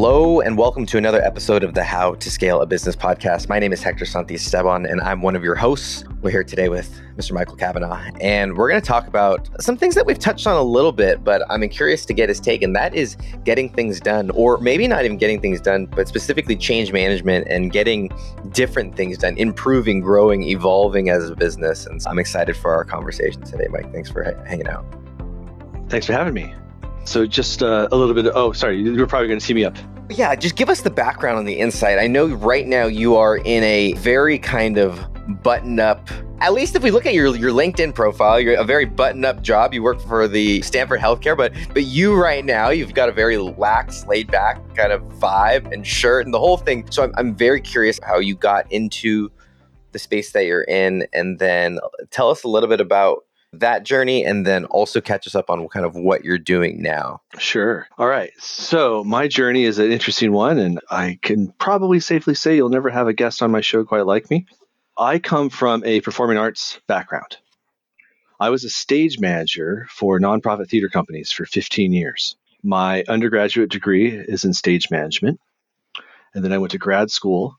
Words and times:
Hello, 0.00 0.40
and 0.40 0.56
welcome 0.56 0.86
to 0.86 0.96
another 0.96 1.20
episode 1.22 1.64
of 1.64 1.74
the 1.74 1.82
How 1.82 2.14
to 2.14 2.30
Scale 2.30 2.60
a 2.60 2.66
Business 2.66 2.94
podcast. 2.94 3.48
My 3.48 3.58
name 3.58 3.72
is 3.72 3.82
Hector 3.82 4.04
Santiesteban, 4.04 4.88
and 4.88 5.00
I'm 5.00 5.22
one 5.22 5.34
of 5.34 5.42
your 5.42 5.56
hosts. 5.56 6.04
We're 6.22 6.30
here 6.30 6.44
today 6.44 6.68
with 6.68 7.00
Mr. 7.16 7.32
Michael 7.32 7.56
Cavanaugh, 7.56 8.00
and 8.20 8.56
we're 8.56 8.68
going 8.68 8.80
to 8.80 8.86
talk 8.86 9.08
about 9.08 9.48
some 9.60 9.76
things 9.76 9.96
that 9.96 10.06
we've 10.06 10.16
touched 10.16 10.46
on 10.46 10.56
a 10.56 10.62
little 10.62 10.92
bit, 10.92 11.24
but 11.24 11.42
I'm 11.50 11.68
curious 11.68 12.06
to 12.06 12.14
get 12.14 12.28
his 12.28 12.38
take, 12.38 12.62
and 12.62 12.76
that 12.76 12.94
is 12.94 13.16
getting 13.42 13.70
things 13.70 13.98
done, 13.98 14.30
or 14.30 14.58
maybe 14.58 14.86
not 14.86 15.04
even 15.04 15.18
getting 15.18 15.40
things 15.40 15.60
done, 15.60 15.86
but 15.86 16.06
specifically 16.06 16.54
change 16.54 16.92
management 16.92 17.48
and 17.48 17.72
getting 17.72 18.08
different 18.52 18.94
things 18.94 19.18
done, 19.18 19.36
improving, 19.36 20.00
growing, 20.00 20.44
evolving 20.44 21.10
as 21.10 21.28
a 21.28 21.34
business. 21.34 21.86
And 21.86 22.00
so 22.00 22.08
I'm 22.08 22.20
excited 22.20 22.56
for 22.56 22.72
our 22.72 22.84
conversation 22.84 23.42
today, 23.42 23.66
Mike. 23.68 23.92
Thanks 23.92 24.10
for 24.10 24.22
hanging 24.46 24.68
out. 24.68 24.86
Thanks 25.88 26.06
for 26.06 26.12
having 26.12 26.34
me. 26.34 26.54
So 27.08 27.26
just 27.26 27.62
uh, 27.62 27.88
a 27.90 27.96
little 27.96 28.14
bit. 28.14 28.26
Of, 28.26 28.36
oh, 28.36 28.52
sorry, 28.52 28.80
you're 28.80 29.06
probably 29.06 29.28
going 29.28 29.40
to 29.40 29.46
tee 29.46 29.54
me 29.54 29.64
up. 29.64 29.76
Yeah, 30.10 30.34
just 30.34 30.56
give 30.56 30.68
us 30.68 30.82
the 30.82 30.90
background 30.90 31.38
on 31.38 31.46
the 31.46 31.58
insight. 31.58 31.98
I 31.98 32.06
know 32.06 32.26
right 32.26 32.66
now 32.66 32.86
you 32.86 33.16
are 33.16 33.38
in 33.38 33.62
a 33.62 33.94
very 33.94 34.38
kind 34.38 34.76
of 34.76 35.06
button 35.42 35.80
up. 35.80 36.08
At 36.40 36.52
least 36.52 36.76
if 36.76 36.82
we 36.82 36.90
look 36.90 37.06
at 37.06 37.14
your 37.14 37.34
your 37.34 37.50
LinkedIn 37.50 37.94
profile, 37.94 38.38
you're 38.38 38.54
a 38.54 38.64
very 38.64 38.84
button 38.84 39.24
up 39.24 39.42
job. 39.42 39.72
You 39.72 39.82
work 39.82 40.00
for 40.00 40.28
the 40.28 40.62
Stanford 40.62 41.00
Healthcare, 41.00 41.36
but 41.36 41.52
but 41.72 41.84
you 41.84 42.14
right 42.14 42.44
now 42.44 42.68
you've 42.68 42.94
got 42.94 43.08
a 43.08 43.12
very 43.12 43.38
lax, 43.38 44.06
laid 44.06 44.30
back 44.30 44.60
kind 44.76 44.92
of 44.92 45.02
vibe 45.18 45.72
and 45.72 45.86
shirt 45.86 46.26
and 46.26 46.34
the 46.34 46.38
whole 46.38 46.58
thing. 46.58 46.86
So 46.90 47.04
I'm 47.04 47.12
I'm 47.16 47.34
very 47.34 47.60
curious 47.60 47.98
how 48.02 48.18
you 48.18 48.34
got 48.34 48.70
into 48.70 49.30
the 49.92 49.98
space 49.98 50.32
that 50.32 50.44
you're 50.44 50.64
in, 50.64 51.06
and 51.14 51.38
then 51.38 51.80
tell 52.10 52.30
us 52.30 52.44
a 52.44 52.48
little 52.48 52.68
bit 52.68 52.80
about 52.80 53.24
that 53.52 53.82
journey 53.82 54.24
and 54.24 54.46
then 54.46 54.64
also 54.66 55.00
catch 55.00 55.26
us 55.26 55.34
up 55.34 55.50
on 55.50 55.66
kind 55.68 55.86
of 55.86 55.94
what 55.94 56.24
you're 56.24 56.38
doing 56.38 56.82
now. 56.82 57.20
Sure. 57.38 57.88
All 57.96 58.06
right. 58.06 58.32
So, 58.38 59.02
my 59.04 59.28
journey 59.28 59.64
is 59.64 59.78
an 59.78 59.90
interesting 59.90 60.32
one, 60.32 60.58
and 60.58 60.80
I 60.90 61.18
can 61.22 61.52
probably 61.58 62.00
safely 62.00 62.34
say 62.34 62.56
you'll 62.56 62.68
never 62.68 62.90
have 62.90 63.08
a 63.08 63.12
guest 63.12 63.42
on 63.42 63.50
my 63.50 63.60
show 63.60 63.84
quite 63.84 64.06
like 64.06 64.30
me. 64.30 64.46
I 64.98 65.18
come 65.18 65.48
from 65.48 65.84
a 65.84 66.00
performing 66.00 66.38
arts 66.38 66.80
background. 66.86 67.36
I 68.40 68.50
was 68.50 68.64
a 68.64 68.70
stage 68.70 69.18
manager 69.18 69.86
for 69.90 70.20
nonprofit 70.20 70.68
theater 70.68 70.88
companies 70.88 71.32
for 71.32 71.44
15 71.44 71.92
years. 71.92 72.36
My 72.62 73.04
undergraduate 73.08 73.70
degree 73.70 74.08
is 74.08 74.44
in 74.44 74.52
stage 74.52 74.90
management. 74.90 75.40
And 76.34 76.44
then 76.44 76.52
I 76.52 76.58
went 76.58 76.72
to 76.72 76.78
grad 76.78 77.10
school 77.10 77.58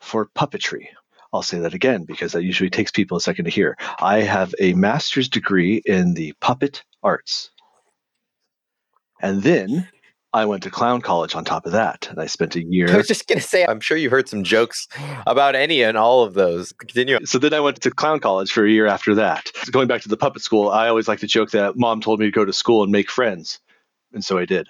for 0.00 0.26
puppetry, 0.26 0.88
I'll 1.32 1.42
say 1.42 1.58
that 1.60 1.74
again 1.74 2.04
because 2.04 2.32
that 2.32 2.42
usually 2.42 2.70
takes 2.70 2.90
people 2.90 3.16
a 3.16 3.20
second 3.20 3.46
to 3.46 3.50
hear. 3.50 3.76
I 4.00 4.20
have 4.20 4.54
a 4.60 4.74
master's 4.74 5.28
degree 5.28 5.82
in 5.86 6.14
the 6.14 6.34
puppet 6.40 6.84
arts. 7.02 7.50
And 9.20 9.42
then 9.42 9.88
I 10.34 10.44
went 10.44 10.62
to 10.64 10.70
clown 10.70 11.00
college 11.00 11.34
on 11.34 11.44
top 11.44 11.64
of 11.64 11.72
that. 11.72 12.08
And 12.10 12.20
I 12.20 12.26
spent 12.26 12.56
a 12.56 12.62
year. 12.62 12.90
I 12.90 12.96
was 12.96 13.06
just 13.06 13.26
going 13.28 13.38
to 13.38 13.46
say, 13.46 13.64
I'm 13.66 13.80
sure 13.80 13.96
you 13.96 14.10
heard 14.10 14.28
some 14.28 14.44
jokes 14.44 14.88
about 15.26 15.54
any 15.54 15.82
and 15.82 15.96
all 15.96 16.22
of 16.22 16.34
those. 16.34 16.72
Continue. 16.72 17.24
So 17.24 17.38
then 17.38 17.54
I 17.54 17.60
went 17.60 17.80
to 17.80 17.90
clown 17.90 18.20
college 18.20 18.52
for 18.52 18.66
a 18.66 18.70
year 18.70 18.86
after 18.86 19.14
that. 19.14 19.50
So 19.62 19.72
going 19.72 19.88
back 19.88 20.02
to 20.02 20.08
the 20.08 20.16
puppet 20.16 20.42
school, 20.42 20.70
I 20.70 20.88
always 20.88 21.08
like 21.08 21.20
to 21.20 21.26
joke 21.26 21.50
that 21.52 21.76
mom 21.76 22.00
told 22.00 22.20
me 22.20 22.26
to 22.26 22.32
go 22.32 22.44
to 22.44 22.52
school 22.52 22.82
and 22.82 22.92
make 22.92 23.10
friends. 23.10 23.58
And 24.12 24.24
so 24.24 24.36
I 24.36 24.44
did. 24.44 24.66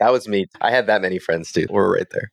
That 0.00 0.12
was 0.12 0.28
me. 0.28 0.46
I 0.60 0.70
had 0.70 0.86
that 0.86 1.02
many 1.02 1.18
friends 1.18 1.52
too. 1.52 1.66
We're 1.68 1.94
right 1.94 2.08
there 2.10 2.30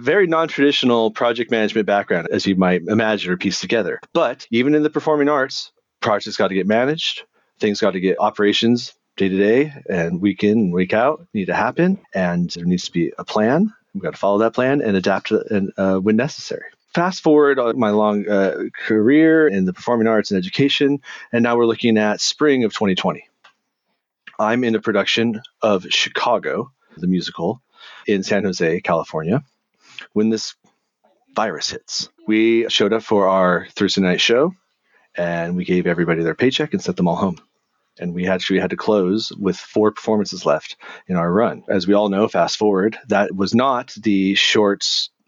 very 0.00 0.26
non-traditional 0.26 1.10
project 1.10 1.50
management 1.50 1.86
background, 1.86 2.28
as 2.30 2.46
you 2.46 2.56
might 2.56 2.82
imagine 2.86 3.32
or 3.32 3.36
piece 3.36 3.60
together. 3.60 4.00
But 4.12 4.46
even 4.50 4.74
in 4.74 4.82
the 4.82 4.90
performing 4.90 5.28
arts, 5.28 5.72
projects 6.00 6.36
got 6.36 6.48
to 6.48 6.54
get 6.54 6.66
managed, 6.66 7.22
things 7.58 7.80
got 7.80 7.92
to 7.92 8.00
get 8.00 8.18
operations 8.18 8.94
day 9.16 9.28
to 9.28 9.36
day 9.36 9.72
and 9.88 10.20
week 10.20 10.42
in 10.42 10.58
and 10.58 10.72
week 10.72 10.94
out 10.94 11.26
need 11.34 11.46
to 11.46 11.54
happen, 11.54 12.00
and 12.14 12.50
there 12.50 12.64
needs 12.64 12.84
to 12.84 12.92
be 12.92 13.12
a 13.18 13.24
plan. 13.24 13.72
We've 13.94 14.02
got 14.02 14.12
to 14.12 14.18
follow 14.18 14.38
that 14.38 14.54
plan 14.54 14.80
and 14.80 14.96
adapt 14.96 15.28
to, 15.28 15.44
and, 15.54 15.72
uh, 15.76 15.96
when 15.96 16.16
necessary. 16.16 16.64
Fast 16.94 17.22
forward 17.22 17.58
my 17.76 17.90
long 17.90 18.28
uh, 18.28 18.64
career 18.86 19.46
in 19.46 19.64
the 19.64 19.72
performing 19.72 20.08
arts 20.08 20.30
and 20.30 20.38
education, 20.38 21.00
and 21.32 21.42
now 21.42 21.56
we're 21.56 21.66
looking 21.66 21.98
at 21.98 22.20
spring 22.20 22.64
of 22.64 22.72
2020. 22.72 23.28
I'm 24.38 24.64
in 24.64 24.74
a 24.74 24.80
production 24.80 25.42
of 25.62 25.86
Chicago, 25.90 26.72
the 26.96 27.06
musical, 27.06 27.60
in 28.06 28.22
San 28.22 28.44
Jose, 28.44 28.80
California 28.80 29.44
when 30.12 30.30
this 30.30 30.54
virus 31.34 31.70
hits. 31.70 32.08
We 32.26 32.68
showed 32.68 32.92
up 32.92 33.02
for 33.02 33.28
our 33.28 33.66
Thursday 33.74 34.00
night 34.00 34.20
show 34.20 34.52
and 35.16 35.56
we 35.56 35.64
gave 35.64 35.86
everybody 35.86 36.22
their 36.22 36.34
paycheck 36.34 36.72
and 36.72 36.82
sent 36.82 36.96
them 36.96 37.08
all 37.08 37.16
home. 37.16 37.38
And 37.98 38.14
we 38.14 38.28
actually 38.28 38.60
had 38.60 38.70
to 38.70 38.76
close 38.76 39.30
with 39.32 39.56
four 39.56 39.92
performances 39.92 40.46
left 40.46 40.76
in 41.06 41.16
our 41.16 41.30
run. 41.30 41.64
As 41.68 41.86
we 41.86 41.94
all 41.94 42.08
know, 42.08 42.28
fast 42.28 42.56
forward, 42.56 42.98
that 43.08 43.34
was 43.34 43.54
not 43.54 43.92
the 44.00 44.34
short 44.36 44.84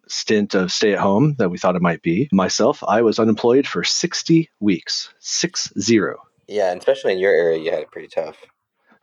stint 0.08 0.54
of 0.54 0.72
stay 0.72 0.92
at 0.92 0.98
home 0.98 1.34
that 1.38 1.50
we 1.50 1.58
thought 1.58 1.76
it 1.76 1.82
might 1.82 2.02
be. 2.02 2.28
Myself, 2.32 2.82
I 2.86 3.02
was 3.02 3.18
unemployed 3.18 3.66
for 3.66 3.84
60 3.84 4.50
weeks, 4.60 5.12
six 5.18 5.72
zero. 5.78 6.18
Yeah, 6.48 6.70
and 6.70 6.78
especially 6.78 7.12
in 7.12 7.18
your 7.18 7.32
area, 7.32 7.58
you 7.58 7.70
had 7.70 7.80
it 7.80 7.90
pretty 7.90 8.08
tough. 8.08 8.36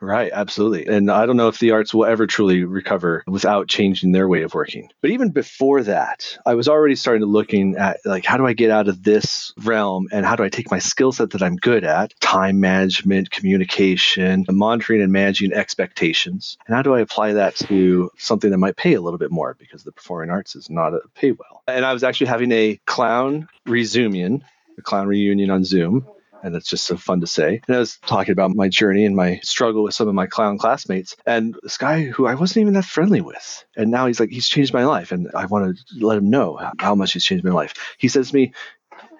Right, 0.02 0.32
absolutely. 0.34 0.88
And 0.88 1.12
I 1.12 1.26
don't 1.26 1.36
know 1.36 1.50
if 1.50 1.60
the 1.60 1.72
arts 1.72 1.94
will 1.94 2.06
ever 2.06 2.26
truly 2.26 2.64
recover 2.64 3.24
without 3.28 3.68
changing 3.68 4.14
their 4.14 4.30
way 4.30 4.44
of 4.44 4.54
working. 4.54 4.90
But 5.02 5.12
even 5.12 5.32
before 5.32 5.84
that, 5.84 6.38
I 6.46 6.56
was 6.56 6.70
already 6.70 6.96
starting 6.96 7.22
to 7.22 7.28
looking 7.28 7.76
at 7.76 8.00
like 8.06 8.24
how 8.24 8.38
do 8.38 8.48
I 8.48 8.54
get 8.54 8.72
out 8.72 8.88
of 8.88 9.04
this 9.04 9.54
realm 9.58 10.08
and 10.12 10.26
how 10.26 10.38
do 10.38 10.44
I 10.44 10.50
take 10.50 10.72
my 10.72 10.80
skill 10.80 11.12
set 11.12 11.32
that 11.32 11.44
I'm 11.44 11.58
good 11.58 11.84
at, 11.84 12.18
time 12.22 12.62
management, 12.62 13.30
communication, 13.30 14.46
monitoring 14.50 15.02
and 15.02 15.12
managing 15.12 15.52
expectations, 15.52 16.58
and 16.66 16.76
how 16.76 16.82
do 16.82 16.96
I 16.96 17.02
apply 17.02 17.34
that 17.34 17.56
to 17.58 18.10
something 18.18 18.52
that 18.52 18.58
might 18.58 18.78
pay 18.78 18.94
a 18.94 19.02
little 19.02 19.20
bit 19.20 19.32
more 19.32 19.56
because 19.60 19.84
the 19.84 19.92
performing 19.92 20.30
arts 20.30 20.56
is 20.56 20.70
not 20.70 20.94
a 20.94 21.02
pay 21.14 21.32
well. 21.32 21.64
And 21.68 21.86
I 21.86 21.92
was 21.92 22.04
actually 22.04 22.28
having 22.28 22.52
a 22.54 22.80
clown 22.86 23.50
resumion, 23.68 24.44
a 24.78 24.82
clown 24.82 25.08
reunion 25.08 25.50
on 25.50 25.66
Zoom 25.66 26.08
and 26.44 26.56
it's 26.56 26.70
just 26.70 26.86
so 26.86 26.98
fun 26.98 27.22
to 27.22 27.28
say. 27.28 27.62
And 27.68 27.76
I 27.76 27.80
was 27.80 27.98
talking 28.06 28.32
about 28.32 28.56
my 28.56 28.70
journey 28.70 29.06
and 29.06 29.16
my 29.16 29.40
struggle 29.44 29.84
with 29.84 29.94
some 29.94 30.08
of 30.08 30.16
my 30.16 30.28
clown 30.28 30.58
classmates, 30.58 31.16
and 31.26 31.56
this 31.64 31.78
guy 31.78 32.04
who 32.04 32.28
I 32.28 32.36
wasn't 32.36 32.62
even 32.62 32.74
that 32.74 32.86
friendly 32.86 33.22
with, 33.22 33.66
and 33.76 33.92
now 33.92 34.08
he's 34.08 34.20
like, 34.20 34.30
he's 34.30 34.50
changed 34.50 34.74
my 34.74 34.86
life, 34.86 35.12
and 35.12 35.30
I 35.36 35.46
want 35.46 35.78
to 35.78 36.06
let 36.06 36.18
him 36.18 36.30
know 36.30 36.60
how 36.80 36.96
much 36.96 37.14
he's 37.14 37.26
changed 37.26 37.44
my 37.44 37.52
life. 37.52 37.74
He 37.98 38.08
says 38.08 38.30
to 38.30 38.36
me, 38.36 38.54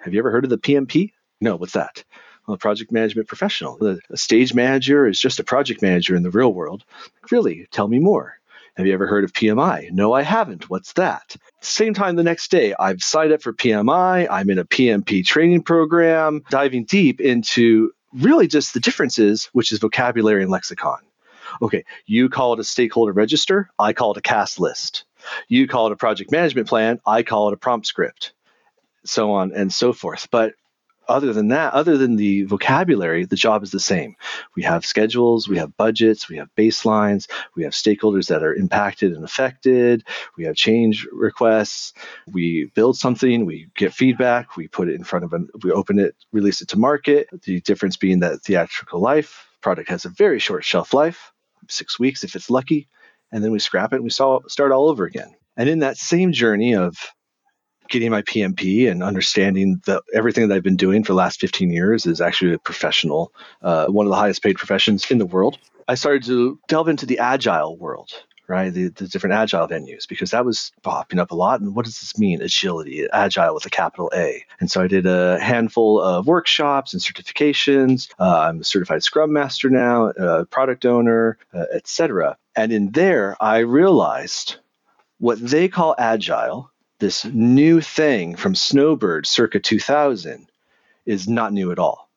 "Have 0.02 0.14
you 0.14 0.20
ever 0.20 0.30
heard 0.30 0.44
of 0.44 0.50
the 0.50 0.58
PMP?" 0.58 1.12
No, 1.40 1.56
what's 1.56 1.72
that? 1.72 2.04
Well, 2.46 2.54
a 2.54 2.58
project 2.58 2.90
management 2.90 3.28
professional. 3.28 3.76
The, 3.78 4.00
a 4.10 4.16
stage 4.16 4.54
manager 4.54 5.06
is 5.06 5.20
just 5.20 5.40
a 5.40 5.44
project 5.44 5.82
manager 5.82 6.16
in 6.16 6.22
the 6.22 6.30
real 6.30 6.52
world. 6.52 6.84
Really? 7.30 7.68
Tell 7.70 7.86
me 7.86 7.98
more. 7.98 8.39
Have 8.76 8.86
you 8.86 8.92
ever 8.94 9.06
heard 9.06 9.24
of 9.24 9.32
PMI? 9.32 9.90
No, 9.90 10.12
I 10.12 10.22
haven't. 10.22 10.70
What's 10.70 10.92
that? 10.94 11.36
Same 11.60 11.92
time 11.92 12.16
the 12.16 12.22
next 12.22 12.50
day, 12.50 12.74
I've 12.78 13.02
signed 13.02 13.32
up 13.32 13.42
for 13.42 13.52
PMI. 13.52 14.26
I'm 14.30 14.48
in 14.48 14.58
a 14.58 14.64
PMP 14.64 15.24
training 15.24 15.62
program, 15.62 16.42
diving 16.50 16.84
deep 16.84 17.20
into 17.20 17.92
really 18.12 18.46
just 18.46 18.74
the 18.74 18.80
differences, 18.80 19.50
which 19.52 19.72
is 19.72 19.78
vocabulary 19.78 20.42
and 20.42 20.50
lexicon. 20.50 20.98
Okay, 21.62 21.84
you 22.06 22.28
call 22.28 22.52
it 22.52 22.60
a 22.60 22.64
stakeholder 22.64 23.12
register, 23.12 23.70
I 23.78 23.92
call 23.92 24.12
it 24.12 24.18
a 24.18 24.22
cast 24.22 24.60
list. 24.60 25.04
You 25.48 25.66
call 25.66 25.88
it 25.88 25.92
a 25.92 25.96
project 25.96 26.30
management 26.30 26.68
plan, 26.68 27.00
I 27.04 27.22
call 27.22 27.48
it 27.48 27.54
a 27.54 27.56
prompt 27.56 27.86
script, 27.86 28.32
so 29.04 29.32
on 29.32 29.52
and 29.52 29.72
so 29.72 29.92
forth. 29.92 30.28
But 30.30 30.54
other 31.10 31.32
than 31.32 31.48
that, 31.48 31.72
other 31.74 31.98
than 31.98 32.16
the 32.16 32.44
vocabulary, 32.44 33.24
the 33.24 33.36
job 33.36 33.62
is 33.62 33.70
the 33.70 33.80
same. 33.80 34.16
We 34.56 34.62
have 34.62 34.86
schedules, 34.86 35.48
we 35.48 35.58
have 35.58 35.76
budgets, 35.76 36.28
we 36.28 36.36
have 36.36 36.48
baselines, 36.56 37.28
we 37.56 37.64
have 37.64 37.72
stakeholders 37.72 38.28
that 38.28 38.42
are 38.42 38.54
impacted 38.54 39.12
and 39.12 39.24
affected, 39.24 40.04
we 40.36 40.44
have 40.44 40.56
change 40.56 41.06
requests, 41.12 41.92
we 42.26 42.70
build 42.74 42.96
something, 42.96 43.44
we 43.44 43.68
get 43.76 43.92
feedback, 43.92 44.56
we 44.56 44.68
put 44.68 44.88
it 44.88 44.94
in 44.94 45.04
front 45.04 45.24
of 45.24 45.32
an, 45.32 45.48
we 45.62 45.70
open 45.70 45.98
it, 45.98 46.14
release 46.32 46.60
it 46.60 46.68
to 46.68 46.78
market. 46.78 47.28
The 47.42 47.60
difference 47.60 47.96
being 47.96 48.20
that 48.20 48.42
theatrical 48.42 49.00
life 49.00 49.48
product 49.60 49.90
has 49.90 50.04
a 50.04 50.10
very 50.10 50.38
short 50.38 50.64
shelf 50.64 50.94
life, 50.94 51.32
six 51.68 51.98
weeks 51.98 52.24
if 52.24 52.34
it's 52.34 52.50
lucky, 52.50 52.88
and 53.32 53.44
then 53.44 53.50
we 53.50 53.58
scrap 53.58 53.92
it 53.92 53.96
and 53.96 54.04
we 54.04 54.10
start 54.10 54.72
all 54.72 54.88
over 54.88 55.04
again. 55.04 55.34
And 55.56 55.68
in 55.68 55.80
that 55.80 55.96
same 55.98 56.32
journey 56.32 56.74
of 56.74 56.96
getting 57.90 58.10
my 58.10 58.22
PMP 58.22 58.90
and 58.90 59.02
understanding 59.02 59.82
that 59.86 60.02
everything 60.14 60.48
that 60.48 60.54
I've 60.54 60.62
been 60.62 60.76
doing 60.76 61.04
for 61.04 61.12
the 61.12 61.18
last 61.18 61.40
15 61.40 61.70
years 61.70 62.06
is 62.06 62.20
actually 62.20 62.54
a 62.54 62.58
professional, 62.58 63.32
uh, 63.62 63.86
one 63.86 64.06
of 64.06 64.10
the 64.10 64.16
highest 64.16 64.42
paid 64.42 64.56
professions 64.56 65.10
in 65.10 65.18
the 65.18 65.26
world. 65.26 65.58
I 65.88 65.94
started 65.94 66.22
to 66.24 66.58
delve 66.68 66.88
into 66.88 67.04
the 67.04 67.18
agile 67.18 67.76
world, 67.76 68.12
right? 68.46 68.72
The, 68.72 68.88
the 68.88 69.08
different 69.08 69.34
agile 69.34 69.66
venues, 69.66 70.08
because 70.08 70.30
that 70.30 70.44
was 70.44 70.70
popping 70.82 71.18
up 71.18 71.32
a 71.32 71.34
lot. 71.34 71.60
And 71.60 71.74
what 71.74 71.84
does 71.84 71.98
this 72.00 72.16
mean? 72.16 72.40
Agility, 72.40 73.08
agile 73.12 73.54
with 73.54 73.66
a 73.66 73.70
capital 73.70 74.10
A. 74.14 74.44
And 74.60 74.70
so 74.70 74.82
I 74.82 74.86
did 74.86 75.06
a 75.06 75.40
handful 75.40 76.00
of 76.00 76.26
workshops 76.26 76.92
and 76.92 77.02
certifications. 77.02 78.08
Uh, 78.18 78.40
I'm 78.48 78.60
a 78.60 78.64
certified 78.64 79.02
Scrum 79.02 79.32
Master 79.32 79.68
now, 79.68 80.10
a 80.10 80.46
product 80.46 80.86
owner, 80.86 81.38
uh, 81.52 81.64
etc. 81.74 82.36
And 82.54 82.72
in 82.72 82.92
there, 82.92 83.36
I 83.40 83.58
realized 83.58 84.56
what 85.18 85.38
they 85.40 85.68
call 85.68 85.94
agile 85.98 86.70
this 87.00 87.24
new 87.24 87.80
thing 87.80 88.36
from 88.36 88.54
Snowbird 88.54 89.26
circa 89.26 89.58
2000 89.58 90.50
is 91.06 91.26
not 91.26 91.52
new 91.52 91.72
at 91.72 91.78
all. 91.78 92.08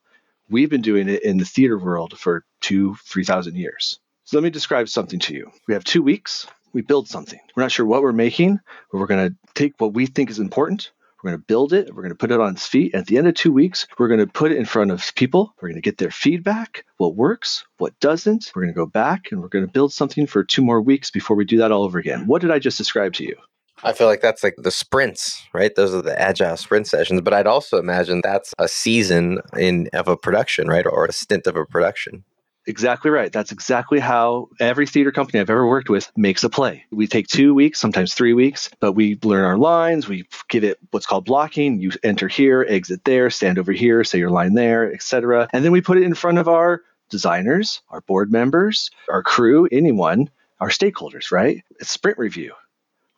We've 0.49 0.69
been 0.69 0.81
doing 0.81 1.07
it 1.07 1.23
in 1.23 1.37
the 1.37 1.45
theater 1.45 1.79
world 1.79 2.19
for 2.19 2.45
two, 2.61 2.95
3,000 3.05 3.55
years. 3.55 3.99
So 4.25 4.37
let 4.37 4.43
me 4.43 4.49
describe 4.49 4.89
something 4.89 5.19
to 5.21 5.33
you. 5.33 5.51
We 5.67 5.73
have 5.73 5.83
two 5.83 6.03
weeks. 6.03 6.47
we 6.73 6.81
build 6.81 7.07
something. 7.07 7.39
We're 7.55 7.63
not 7.63 7.71
sure 7.71 7.85
what 7.85 8.01
we're 8.01 8.11
making, 8.11 8.59
but 8.91 8.97
we're 8.97 9.07
going 9.07 9.29
to 9.29 9.35
take 9.53 9.73
what 9.79 9.93
we 9.93 10.05
think 10.05 10.29
is 10.29 10.39
important. 10.39 10.91
We're 11.23 11.31
going 11.31 11.41
to 11.41 11.45
build 11.45 11.71
it. 11.71 11.87
We're 11.87 12.01
going 12.01 12.11
to 12.11 12.17
put 12.17 12.31
it 12.31 12.41
on 12.41 12.51
its 12.53 12.67
feet. 12.67 12.93
At 12.93 13.05
the 13.05 13.17
end 13.17 13.27
of 13.27 13.35
two 13.35 13.53
weeks, 13.53 13.87
we're 13.97 14.09
going 14.09 14.19
to 14.19 14.27
put 14.27 14.51
it 14.51 14.57
in 14.57 14.65
front 14.65 14.91
of 14.91 15.15
people. 15.15 15.53
We're 15.61 15.69
going 15.69 15.81
to 15.81 15.89
get 15.89 15.97
their 15.97 16.11
feedback, 16.11 16.85
what 16.97 17.15
works, 17.15 17.63
what 17.77 17.97
doesn't. 18.01 18.51
We're 18.53 18.63
going 18.63 18.73
to 18.73 18.77
go 18.77 18.85
back 18.85 19.31
and 19.31 19.41
we're 19.41 19.47
going 19.47 19.65
to 19.65 19.71
build 19.71 19.93
something 19.93 20.27
for 20.27 20.43
two 20.43 20.61
more 20.61 20.81
weeks 20.81 21.11
before 21.11 21.37
we 21.37 21.45
do 21.45 21.59
that 21.59 21.71
all 21.71 21.83
over 21.83 21.99
again. 21.99 22.27
What 22.27 22.41
did 22.41 22.51
I 22.51 22.59
just 22.59 22.77
describe 22.77 23.13
to 23.13 23.23
you? 23.23 23.37
I 23.83 23.91
feel 23.93 24.07
like 24.07 24.21
that's 24.21 24.43
like 24.43 24.55
the 24.57 24.71
sprints, 24.71 25.45
right? 25.53 25.75
Those 25.75 25.93
are 25.93 26.01
the 26.01 26.19
agile 26.19 26.57
sprint 26.57 26.87
sessions. 26.87 27.21
But 27.21 27.33
I'd 27.33 27.47
also 27.47 27.77
imagine 27.77 28.21
that's 28.23 28.53
a 28.57 28.67
season 28.67 29.39
in 29.57 29.89
of 29.93 30.07
a 30.07 30.15
production, 30.15 30.67
right? 30.67 30.85
Or 30.85 31.05
a 31.05 31.11
stint 31.11 31.47
of 31.47 31.55
a 31.55 31.65
production. 31.65 32.23
Exactly 32.65 33.11
right. 33.11 33.31
That's 33.31 33.51
exactly 33.51 33.99
how 33.99 34.47
every 34.61 34.87
theater 34.87 35.11
company 35.11 35.41
I've 35.41 35.49
ever 35.49 35.67
worked 35.67 35.89
with 35.89 36.09
makes 36.15 36.45
a 36.45 36.49
play. 36.49 36.85
We 36.91 37.07
take 37.07 37.27
two 37.27 37.53
weeks, 37.53 37.77
sometimes 37.77 38.13
three 38.13 38.31
weeks, 38.31 38.69
but 38.79 38.93
we 38.93 39.19
learn 39.21 39.43
our 39.43 39.57
lines. 39.57 40.07
We 40.07 40.25
give 40.47 40.63
it 40.63 40.79
what's 40.91 41.05
called 41.05 41.25
blocking. 41.25 41.81
You 41.81 41.91
enter 42.03 42.29
here, 42.29 42.65
exit 42.67 43.03
there, 43.03 43.29
stand 43.29 43.59
over 43.59 43.73
here, 43.73 44.05
say 44.05 44.17
your 44.17 44.29
line 44.29 44.53
there, 44.53 44.93
etc. 44.93 45.49
And 45.51 45.65
then 45.65 45.73
we 45.73 45.81
put 45.81 45.97
it 45.97 46.03
in 46.03 46.13
front 46.13 46.37
of 46.37 46.47
our 46.47 46.81
designers, 47.09 47.81
our 47.89 47.99
board 47.99 48.31
members, 48.31 48.89
our 49.09 49.23
crew, 49.23 49.67
anyone, 49.69 50.29
our 50.61 50.69
stakeholders, 50.69 51.33
right? 51.33 51.61
It's 51.81 51.89
sprint 51.89 52.17
review. 52.17 52.53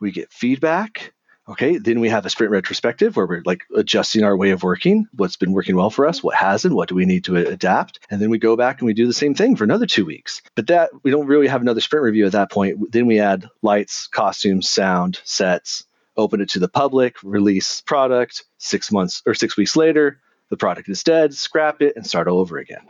We 0.05 0.11
get 0.11 0.31
feedback 0.31 1.15
Okay, 1.47 1.77
then 1.77 1.99
we 1.99 2.09
have 2.09 2.25
a 2.25 2.29
sprint 2.31 2.51
retrospective 2.51 3.15
where 3.15 3.27
we're 3.27 3.43
like 3.45 3.65
adjusting 3.75 4.23
our 4.23 4.35
way 4.35 4.49
of 4.49 4.63
working, 4.63 5.05
what's 5.13 5.35
been 5.35 5.51
working 5.51 5.75
well 5.75 5.91
for 5.91 6.07
us, 6.07 6.23
what 6.23 6.33
hasn't, 6.33 6.73
what 6.73 6.89
do 6.89 6.95
we 6.95 7.05
need 7.05 7.25
to 7.25 7.35
adapt. 7.35 7.99
And 8.09 8.19
then 8.19 8.31
we 8.31 8.39
go 8.39 8.55
back 8.55 8.79
and 8.79 8.87
we 8.87 8.95
do 8.95 9.05
the 9.05 9.13
same 9.13 9.35
thing 9.35 9.55
for 9.55 9.63
another 9.63 9.85
two 9.85 10.05
weeks. 10.05 10.41
But 10.55 10.67
that 10.67 10.89
we 11.03 11.11
don't 11.11 11.27
really 11.27 11.45
have 11.45 11.61
another 11.61 11.81
sprint 11.81 12.03
review 12.03 12.25
at 12.25 12.31
that 12.31 12.51
point. 12.51 12.91
Then 12.91 13.05
we 13.05 13.19
add 13.19 13.47
lights, 13.61 14.07
costumes, 14.07 14.67
sound, 14.67 15.21
sets, 15.23 15.83
open 16.17 16.41
it 16.41 16.49
to 16.49 16.59
the 16.59 16.67
public, 16.67 17.21
release 17.21 17.81
product. 17.81 18.43
Six 18.57 18.91
months 18.91 19.21
or 19.27 19.35
six 19.35 19.55
weeks 19.55 19.75
later, 19.75 20.19
the 20.49 20.57
product 20.57 20.89
is 20.89 21.03
dead, 21.03 21.35
scrap 21.35 21.83
it, 21.83 21.95
and 21.95 22.07
start 22.07 22.27
all 22.27 22.39
over 22.39 22.57
again. 22.57 22.89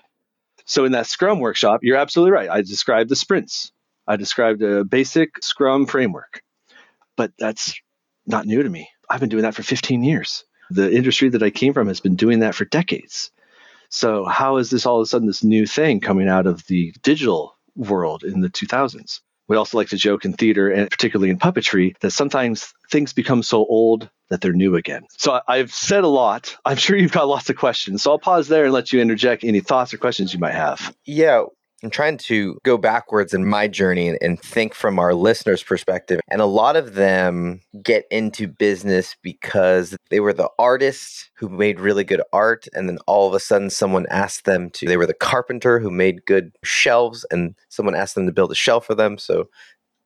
So 0.63 0.85
in 0.85 0.93
that 0.93 1.07
Scrum 1.07 1.41
workshop, 1.41 1.81
you're 1.83 1.97
absolutely 1.97 2.31
right. 2.31 2.49
I 2.49 2.61
described 2.61 3.09
the 3.09 3.17
sprints. 3.17 3.73
I 4.07 4.15
described 4.15 4.61
a 4.61 4.85
basic 4.85 5.43
Scrum 5.43 5.87
framework. 5.87 6.41
But 7.15 7.31
that's 7.37 7.79
not 8.25 8.45
new 8.45 8.63
to 8.63 8.69
me. 8.69 8.89
I've 9.09 9.19
been 9.19 9.29
doing 9.29 9.43
that 9.43 9.55
for 9.55 9.63
15 9.63 10.03
years. 10.03 10.43
The 10.71 10.91
industry 10.91 11.29
that 11.29 11.43
I 11.43 11.51
came 11.51 11.73
from 11.73 11.87
has 11.87 11.99
been 11.99 12.15
doing 12.15 12.39
that 12.39 12.55
for 12.55 12.65
decades. 12.65 13.31
So, 13.89 14.25
how 14.25 14.57
is 14.57 14.69
this 14.69 14.85
all 14.85 14.97
of 14.99 15.03
a 15.03 15.05
sudden 15.05 15.27
this 15.27 15.43
new 15.43 15.67
thing 15.67 15.99
coming 15.99 16.27
out 16.27 16.47
of 16.47 16.65
the 16.65 16.93
digital 17.03 17.55
world 17.75 18.23
in 18.23 18.41
the 18.41 18.49
2000s? 18.49 19.19
We 19.47 19.57
also 19.57 19.77
like 19.77 19.89
to 19.89 19.97
joke 19.97 20.25
in 20.25 20.33
theater 20.33 20.71
and 20.71 20.89
particularly 20.89 21.29
in 21.29 21.37
puppetry 21.37 21.97
that 21.99 22.11
sometimes 22.11 22.73
things 22.89 23.13
become 23.13 23.43
so 23.43 23.59
old 23.59 24.09
that 24.29 24.41
they're 24.41 24.53
new 24.53 24.75
again. 24.75 25.03
So 25.17 25.39
I've 25.47 25.71
said 25.71 26.03
a 26.03 26.07
lot. 26.07 26.57
I'm 26.65 26.77
sure 26.77 26.97
you've 26.97 27.11
got 27.11 27.27
lots 27.27 27.49
of 27.51 27.55
questions. 27.55 28.01
So 28.01 28.11
I'll 28.11 28.19
pause 28.19 28.47
there 28.47 28.65
and 28.65 28.73
let 28.73 28.91
you 28.91 29.01
interject 29.01 29.43
any 29.43 29.59
thoughts 29.59 29.93
or 29.93 29.97
questions 29.97 30.33
you 30.33 30.39
might 30.39 30.55
have. 30.55 30.95
Yeah. 31.05 31.43
I'm 31.83 31.89
trying 31.89 32.17
to 32.17 32.57
go 32.63 32.77
backwards 32.77 33.33
in 33.33 33.45
my 33.45 33.67
journey 33.67 34.17
and, 34.21 34.39
think 34.39 34.73
from 34.73 34.97
our 34.97 35.13
listeners' 35.13 35.61
perspective. 35.61 36.19
And 36.29 36.41
a 36.41 36.45
lot 36.45 36.75
of 36.75 36.95
them 36.95 37.61
get 37.83 38.05
into 38.09 38.47
business 38.47 39.15
because 39.21 39.95
they 40.09 40.19
were 40.19 40.33
the 40.33 40.49
artists 40.57 41.29
who 41.35 41.49
made 41.49 41.79
really 41.79 42.03
good 42.03 42.21
art. 42.31 42.67
And 42.73 42.87
then 42.87 42.97
all 43.07 43.27
of 43.27 43.33
a 43.33 43.39
sudden, 43.39 43.69
someone 43.69 44.05
asked 44.09 44.45
them 44.45 44.69
to, 44.71 44.85
they 44.85 44.97
were 44.97 45.05
the 45.05 45.13
carpenter 45.13 45.79
who 45.79 45.91
made 45.91 46.25
good 46.25 46.51
shelves, 46.63 47.25
and 47.29 47.55
someone 47.69 47.95
asked 47.95 48.15
them 48.15 48.25
to 48.25 48.31
build 48.31 48.51
a 48.51 48.55
shelf 48.55 48.85
for 48.85 48.95
them. 48.95 49.17
So 49.17 49.49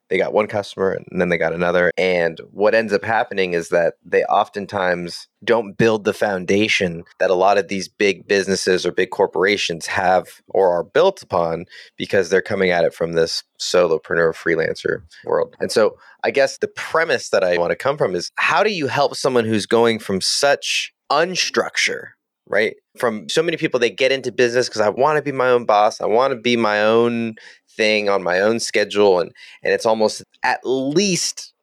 they 0.10 0.18
got 0.18 0.34
one 0.34 0.48
customer 0.48 0.92
and 0.92 1.22
then 1.22 1.30
they 1.30 1.38
got 1.38 1.54
another. 1.54 1.92
And 1.98 2.40
what 2.52 2.76
ends 2.76 2.94
up 2.94 3.06
happening 3.06 3.54
is 3.54 3.70
that 3.70 3.96
they 4.04 4.24
oftentimes 4.24 5.28
don't 5.44 5.78
build 5.78 6.04
the 6.04 6.14
foundation 6.14 7.04
that 7.20 7.30
a 7.30 7.36
lot 7.36 7.58
of 7.58 7.68
these 7.68 7.88
big 7.88 8.28
businesses 8.28 8.86
or 8.86 8.92
big 8.92 9.12
corporations 9.12 9.86
have 9.86 10.28
or 10.50 10.72
are 10.72 10.84
built 10.84 11.22
upon 11.22 11.66
because 11.98 12.30
they're 12.30 12.42
coming 12.42 12.72
at 12.72 12.84
it 12.84 12.94
from 12.94 13.14
this 13.14 13.44
solopreneur 13.60 14.34
freelancer 14.34 15.02
world. 15.26 15.56
And 15.60 15.72
so 15.72 15.98
I 16.24 16.32
guess 16.32 16.58
the 16.58 16.68
premise 16.68 17.30
that 17.30 17.44
I 17.44 17.58
want 17.58 17.72
to 17.72 17.76
come 17.76 17.98
from 17.98 18.16
is 18.16 18.32
how 18.36 18.64
do 18.64 18.72
you 18.72 18.88
help 18.88 19.16
someone 19.16 19.46
who's 19.46 19.66
going 19.66 20.00
from 20.00 20.22
such 20.22 20.94
unstructure 21.12 22.10
right? 22.50 22.76
From 22.98 23.30
so 23.30 23.44
many 23.44 23.58
people, 23.58 23.80
they 23.80 23.90
get 23.90 24.12
into 24.12 24.32
business 24.32 24.68
because 24.68 24.82
I 24.82 24.90
want 24.90 25.18
to 25.18 25.22
be 25.22 25.32
my 25.32 25.50
own 25.50 25.66
boss. 25.66 26.02
I 26.02 26.08
want 26.08 26.34
to 26.34 26.40
be 26.40 26.58
my 26.58 26.82
own 26.82 27.36
thing 27.80 28.10
on 28.10 28.22
my 28.22 28.42
own 28.42 28.60
schedule 28.60 29.22
and 29.22 29.32
and 29.64 29.74
it's 29.74 29.86
almost 29.86 30.22
at 30.44 30.60
least 30.66 31.54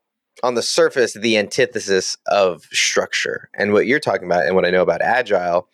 on 0.42 0.54
the 0.54 0.62
surface 0.62 1.12
the 1.12 1.36
antithesis 1.36 2.16
of 2.28 2.62
structure 2.72 3.50
and 3.58 3.74
what 3.74 3.86
you're 3.86 4.00
talking 4.00 4.24
about 4.24 4.46
and 4.46 4.54
what 4.54 4.64
i 4.64 4.70
know 4.70 4.80
about 4.80 5.02
agile 5.02 5.68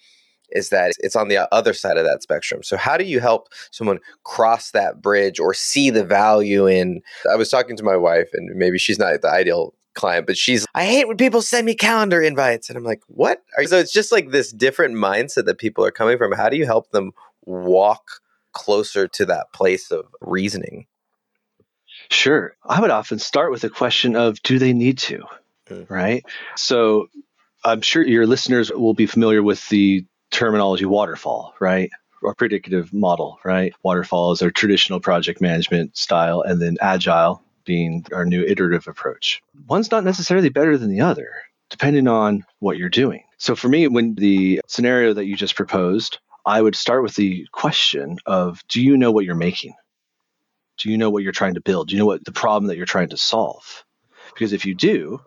is 0.51 0.71
that 0.71 0.91
it's 0.99 1.15
on 1.15 1.29
the 1.29 1.55
other 1.55 1.73
side 1.73 1.97
of 1.97 2.05
that 2.05 2.25
spectrum 2.25 2.61
so 2.65 2.77
how 2.77 2.97
do 2.97 3.05
you 3.05 3.21
help 3.21 3.51
someone 3.71 4.01
cross 4.25 4.73
that 4.73 5.01
bridge 5.01 5.39
or 5.39 5.55
see 5.55 5.91
the 5.91 6.05
value 6.05 6.67
in 6.67 7.01
i 7.31 7.37
was 7.37 7.49
talking 7.49 7.77
to 7.77 7.85
my 7.85 7.97
wife 7.97 8.31
and 8.33 8.51
maybe 8.57 8.79
she's 8.79 8.99
not 8.99 9.21
the 9.21 9.31
ideal 9.31 9.73
client 9.95 10.27
but 10.27 10.37
she's 10.37 10.67
i 10.75 10.85
hate 10.85 11.07
when 11.07 11.17
people 11.17 11.43
send 11.43 11.67
me 11.67 11.75
calendar 11.75 12.23
invites 12.23 12.69
and 12.69 12.77
i'm 12.77 12.85
like 12.85 13.03
what 13.09 13.43
so 13.67 13.79
it's 13.79 13.93
just 13.93 14.11
like 14.11 14.31
this 14.31 14.53
different 14.53 14.95
mindset 14.95 15.45
that 15.45 15.59
people 15.59 15.85
are 15.85 15.91
coming 15.91 16.17
from 16.17 16.33
how 16.33 16.49
do 16.49 16.57
you 16.57 16.65
help 16.67 16.91
them 16.91 17.13
walk 17.45 18.03
closer 18.53 19.09
to 19.09 19.27
that 19.27 19.53
place 19.53 19.91
of 19.91 20.07
reasoning? 20.21 20.87
Sure. 22.11 22.55
I 22.65 22.81
would 22.81 22.91
often 22.91 23.19
start 23.19 23.51
with 23.51 23.65
a 23.65 23.71
question 23.71 24.17
of 24.17 24.43
do 24.43 24.59
they 24.59 24.73
need 24.73 24.99
to? 24.99 25.25
Mm. 25.69 25.89
Right. 25.89 26.25
So 26.57 27.09
I'm 27.65 27.81
sure 27.81 28.07
your 28.07 28.27
listeners 28.27 28.71
will 28.71 28.95
be 28.95 29.07
familiar 29.07 29.43
with 29.43 29.69
the 29.69 30.05
terminology 30.31 30.85
waterfall, 30.85 31.55
right? 31.61 31.91
Or 32.23 32.35
predictive 32.35 32.93
model, 32.93 33.39
right? 33.45 33.75
Waterfall 33.83 34.33
is 34.33 34.43
our 34.43 34.51
traditional 34.51 35.01
project 35.01 35.41
management 35.41 35.97
style, 35.97 36.43
and 36.43 36.61
then 36.61 36.77
agile 36.81 37.43
being 37.65 38.07
our 38.13 38.25
new 38.25 38.43
iterative 38.43 38.89
approach. 38.89 39.43
One's 39.67 39.91
not 39.91 40.05
necessarily 40.05 40.49
better 40.49 40.77
than 40.77 40.91
the 40.91 41.01
other, 41.01 41.31
depending 41.71 42.09
on 42.09 42.45
what 42.59 42.79
you're 42.79 42.89
doing. 42.89 43.25
So 43.39 43.57
for 43.57 43.69
me, 43.69 43.89
when 43.89 44.15
the 44.15 44.61
scenario 44.67 45.13
that 45.15 45.27
you 45.27 45.37
just 45.37 45.57
proposed, 45.57 46.19
I 46.45 46.61
would 46.61 46.77
start 46.77 47.03
with 47.03 47.15
the 47.15 47.47
question 47.53 48.19
of 48.27 48.63
do 48.69 48.83
you 48.83 48.97
know 48.97 49.13
what 49.13 49.25
you're 49.25 49.35
making? 49.35 49.75
Do 50.79 50.91
you 50.91 50.99
know 50.99 51.11
what 51.11 51.23
you're 51.23 51.33
trying 51.33 51.55
to 51.55 51.61
build? 51.61 51.89
Do 51.89 51.95
you 51.95 52.01
know 52.01 52.07
what 52.07 52.25
the 52.25 52.33
problem 52.33 52.69
that 52.69 52.77
you're 52.77 52.87
trying 52.87 53.11
to 53.11 53.17
solve? 53.17 53.85
Because 54.33 54.53
if 54.53 54.65
you 54.65 54.75
do, 54.75 55.21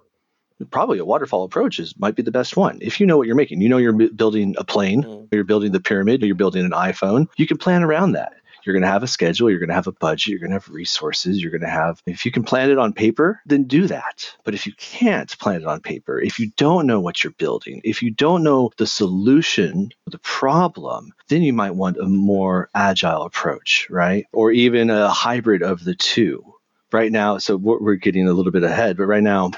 probably 0.72 1.00
a 1.00 1.06
waterfall 1.06 1.44
approach 1.44 1.80
is 1.80 1.94
might 1.98 2.16
be 2.16 2.24
the 2.24 2.32
best 2.32 2.56
one. 2.56 2.80
If 2.82 3.00
you 3.00 3.06
know 3.06 3.18
what 3.18 3.28
you're 3.28 3.36
making, 3.36 3.62
you 3.62 3.70
know 3.70 3.78
you're 3.78 4.10
building 4.10 4.56
a 4.58 4.64
plane, 4.64 5.04
mm. 5.04 5.28
you're 5.32 5.44
building 5.44 5.72
the 5.72 5.82
pyramid, 5.82 6.24
or 6.24 6.26
you're 6.26 6.36
building 6.36 6.66
an 6.66 6.72
iPhone, 6.72 7.28
you 7.38 7.46
can 7.48 7.58
plan 7.58 7.84
around 7.84 8.14
that. 8.14 8.34
You're 8.66 8.74
going 8.74 8.84
to 8.84 8.90
have 8.90 9.04
a 9.04 9.08
schedule, 9.08 9.50
you're 9.50 9.60
going 9.60 9.70
to 9.70 9.76
have 9.76 9.88
a 9.88 9.92
budget, 9.92 10.28
you're 10.28 10.40
going 10.40 10.50
to 10.50 10.56
have 10.56 10.70
resources, 10.70 11.42
you're 11.42 11.52
going 11.52 11.62
to 11.62 11.68
have, 11.68 12.02
if 12.06 12.26
you 12.26 12.32
can 12.32 12.44
plan 12.44 12.72
it 12.72 12.80
on 12.80 12.94
paper, 12.94 13.40
then 13.46 13.66
do 13.66 13.88
that. 13.88 14.34
But 14.44 14.56
if 14.56 14.66
you 14.66 14.74
can't 14.78 15.38
plan 15.38 15.62
it 15.62 15.68
on 15.68 15.82
paper, 15.82 16.20
if 16.20 16.40
you 16.40 16.52
don't 16.58 16.88
know 16.88 17.00
what 17.00 17.24
you're 17.24 17.34
building, 17.34 17.82
if 17.84 18.02
you 18.02 18.12
don't 18.12 18.44
know 18.44 18.72
the 18.78 18.88
solution, 18.88 19.92
the 20.08 20.20
problem, 20.20 21.14
then 21.28 21.44
you 21.44 21.54
might 21.54 21.76
want 21.76 21.98
a 21.98 22.08
more 22.08 22.70
agile 22.74 23.24
approach, 23.24 23.88
right? 23.90 24.26
Or 24.34 24.52
even 24.52 24.90
a 24.90 25.10
hybrid 25.10 25.62
of 25.62 25.84
the 25.84 25.96
two. 25.96 26.44
Right 26.92 27.12
now, 27.12 27.40
so 27.40 27.58
we're 27.58 27.96
getting 27.96 28.28
a 28.28 28.32
little 28.32 28.54
bit 28.54 28.64
ahead, 28.64 28.96
but 28.96 29.06
right 29.06 29.24
now, 29.24 29.52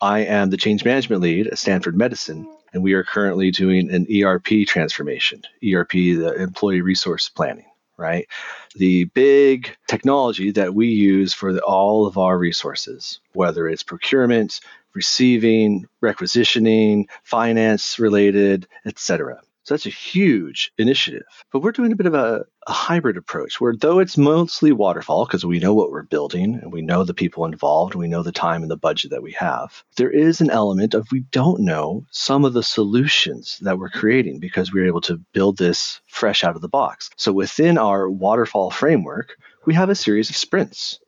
I 0.00 0.20
am 0.20 0.48
the 0.48 0.56
change 0.56 0.82
management 0.82 1.20
lead 1.20 1.48
at 1.48 1.58
Stanford 1.58 1.94
Medicine 1.94 2.48
and 2.72 2.82
we 2.82 2.94
are 2.94 3.04
currently 3.04 3.50
doing 3.50 3.92
an 3.92 4.06
ERP 4.10 4.66
transformation, 4.66 5.42
ERP, 5.62 5.92
the 5.92 6.34
employee 6.38 6.80
resource 6.80 7.28
planning 7.28 7.66
right? 8.00 8.26
The 8.74 9.04
big 9.04 9.76
technology 9.86 10.50
that 10.52 10.74
we 10.74 10.88
use 10.88 11.34
for 11.34 11.52
the, 11.52 11.60
all 11.60 12.06
of 12.06 12.18
our 12.18 12.36
resources, 12.38 13.20
whether 13.34 13.68
it's 13.68 13.82
procurement, 13.82 14.60
receiving, 14.94 15.86
requisitioning, 16.00 17.08
finance 17.22 17.98
related, 17.98 18.66
etc. 18.86 19.40
So 19.64 19.74
that's 19.74 19.86
a 19.86 19.90
huge 19.90 20.72
initiative. 20.78 21.26
But 21.52 21.60
we're 21.60 21.72
doing 21.72 21.92
a 21.92 21.96
bit 21.96 22.06
of 22.06 22.14
a, 22.14 22.44
a 22.66 22.72
hybrid 22.72 23.16
approach 23.16 23.60
where, 23.60 23.74
though 23.76 23.98
it's 23.98 24.16
mostly 24.16 24.72
waterfall, 24.72 25.26
because 25.26 25.44
we 25.44 25.58
know 25.58 25.74
what 25.74 25.90
we're 25.90 26.02
building 26.02 26.58
and 26.60 26.72
we 26.72 26.82
know 26.82 27.04
the 27.04 27.14
people 27.14 27.44
involved, 27.44 27.94
we 27.94 28.08
know 28.08 28.22
the 28.22 28.32
time 28.32 28.62
and 28.62 28.70
the 28.70 28.76
budget 28.76 29.10
that 29.10 29.22
we 29.22 29.32
have, 29.32 29.84
there 29.96 30.10
is 30.10 30.40
an 30.40 30.50
element 30.50 30.94
of 30.94 31.06
we 31.12 31.20
don't 31.30 31.60
know 31.60 32.04
some 32.10 32.44
of 32.44 32.54
the 32.54 32.62
solutions 32.62 33.58
that 33.60 33.78
we're 33.78 33.90
creating 33.90 34.40
because 34.40 34.72
we're 34.72 34.86
able 34.86 35.02
to 35.02 35.20
build 35.32 35.58
this 35.58 36.00
fresh 36.06 36.42
out 36.42 36.56
of 36.56 36.62
the 36.62 36.68
box. 36.68 37.10
So 37.16 37.32
within 37.32 37.76
our 37.76 38.08
waterfall 38.08 38.70
framework, 38.70 39.36
we 39.66 39.74
have 39.74 39.90
a 39.90 39.94
series 39.94 40.30
of 40.30 40.36
sprints. 40.36 40.98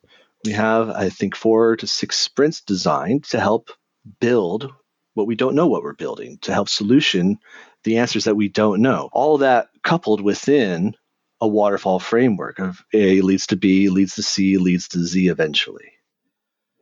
We 0.45 0.53
have, 0.53 0.91
I 0.91 1.09
think, 1.09 1.37
four 1.37 1.77
to 1.77 1.87
six 1.87 2.19
sprints 2.19 2.61
designed 2.61 3.25
to 3.25 3.41
help 3.41 3.71
build 4.21 4.73
what 5.15 5.27
we 5.27 5.37
don't 5.37 5.55
know 5.55 5.69
what 5.69 5.83
we're 5.83 5.95
building, 5.95 6.39
to 6.43 6.53
help 6.53 6.69
solution 6.69 7.39
the 7.85 7.99
answers 7.99 8.25
that 8.25 8.37
we 8.37 8.49
don't 8.49 8.83
know. 8.83 9.09
All 9.12 9.39
that 9.39 9.69
coupled 9.83 10.21
within 10.21 10.95
a 11.41 11.49
waterfall 11.49 11.99
framework 11.99 12.59
of 12.59 12.85
A 12.95 13.21
leads 13.21 13.49
to 13.49 13.57
B, 13.57 13.89
leads 13.89 14.17
to 14.17 14.23
C, 14.23 14.59
leads 14.59 14.89
to 14.89 15.05
Z 15.05 15.29
eventually. 15.29 15.93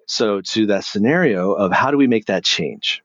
So, 0.06 0.40
to 0.40 0.66
that 0.66 0.84
scenario 0.84 1.52
of 1.52 1.72
how 1.72 1.90
do 1.90 1.96
we 1.96 2.08
make 2.08 2.26
that 2.26 2.44
change? 2.44 3.02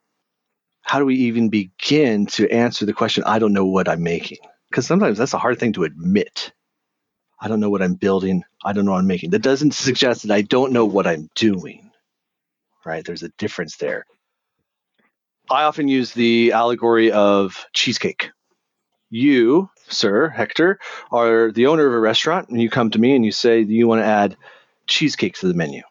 How 0.81 0.99
do 0.99 1.05
we 1.05 1.15
even 1.15 1.49
begin 1.49 2.27
to 2.27 2.49
answer 2.51 2.85
the 2.85 2.93
question, 2.93 3.23
I 3.25 3.39
don't 3.39 3.53
know 3.53 3.65
what 3.65 3.87
I'm 3.89 4.03
making? 4.03 4.39
Because 4.69 4.87
sometimes 4.87 5.17
that's 5.17 5.33
a 5.33 5.39
hard 5.39 5.59
thing 5.59 5.73
to 5.73 5.83
admit. 5.83 6.51
I 7.39 7.47
don't 7.47 7.59
know 7.59 7.69
what 7.69 7.81
I'm 7.81 7.95
building. 7.95 8.43
I 8.63 8.73
don't 8.73 8.85
know 8.85 8.93
what 8.93 8.99
I'm 8.99 9.07
making. 9.07 9.31
That 9.31 9.41
doesn't 9.41 9.73
suggest 9.73 10.23
that 10.23 10.33
I 10.33 10.41
don't 10.41 10.73
know 10.73 10.85
what 10.85 11.07
I'm 11.07 11.29
doing, 11.35 11.91
right? 12.85 13.05
There's 13.05 13.23
a 13.23 13.29
difference 13.37 13.77
there. 13.77 14.05
I 15.49 15.63
often 15.63 15.87
use 15.87 16.13
the 16.13 16.51
allegory 16.53 17.11
of 17.11 17.65
cheesecake. 17.73 18.31
You, 19.09 19.69
sir, 19.87 20.29
Hector, 20.29 20.79
are 21.11 21.51
the 21.51 21.67
owner 21.67 21.85
of 21.85 21.93
a 21.93 21.99
restaurant, 21.99 22.49
and 22.49 22.59
you 22.61 22.69
come 22.69 22.89
to 22.91 22.99
me 22.99 23.15
and 23.15 23.23
you 23.23 23.31
say 23.31 23.61
you 23.61 23.87
want 23.87 24.01
to 24.01 24.05
add 24.05 24.35
cheesecake 24.87 25.35
to 25.35 25.47
the 25.47 25.53
menu. 25.53 25.83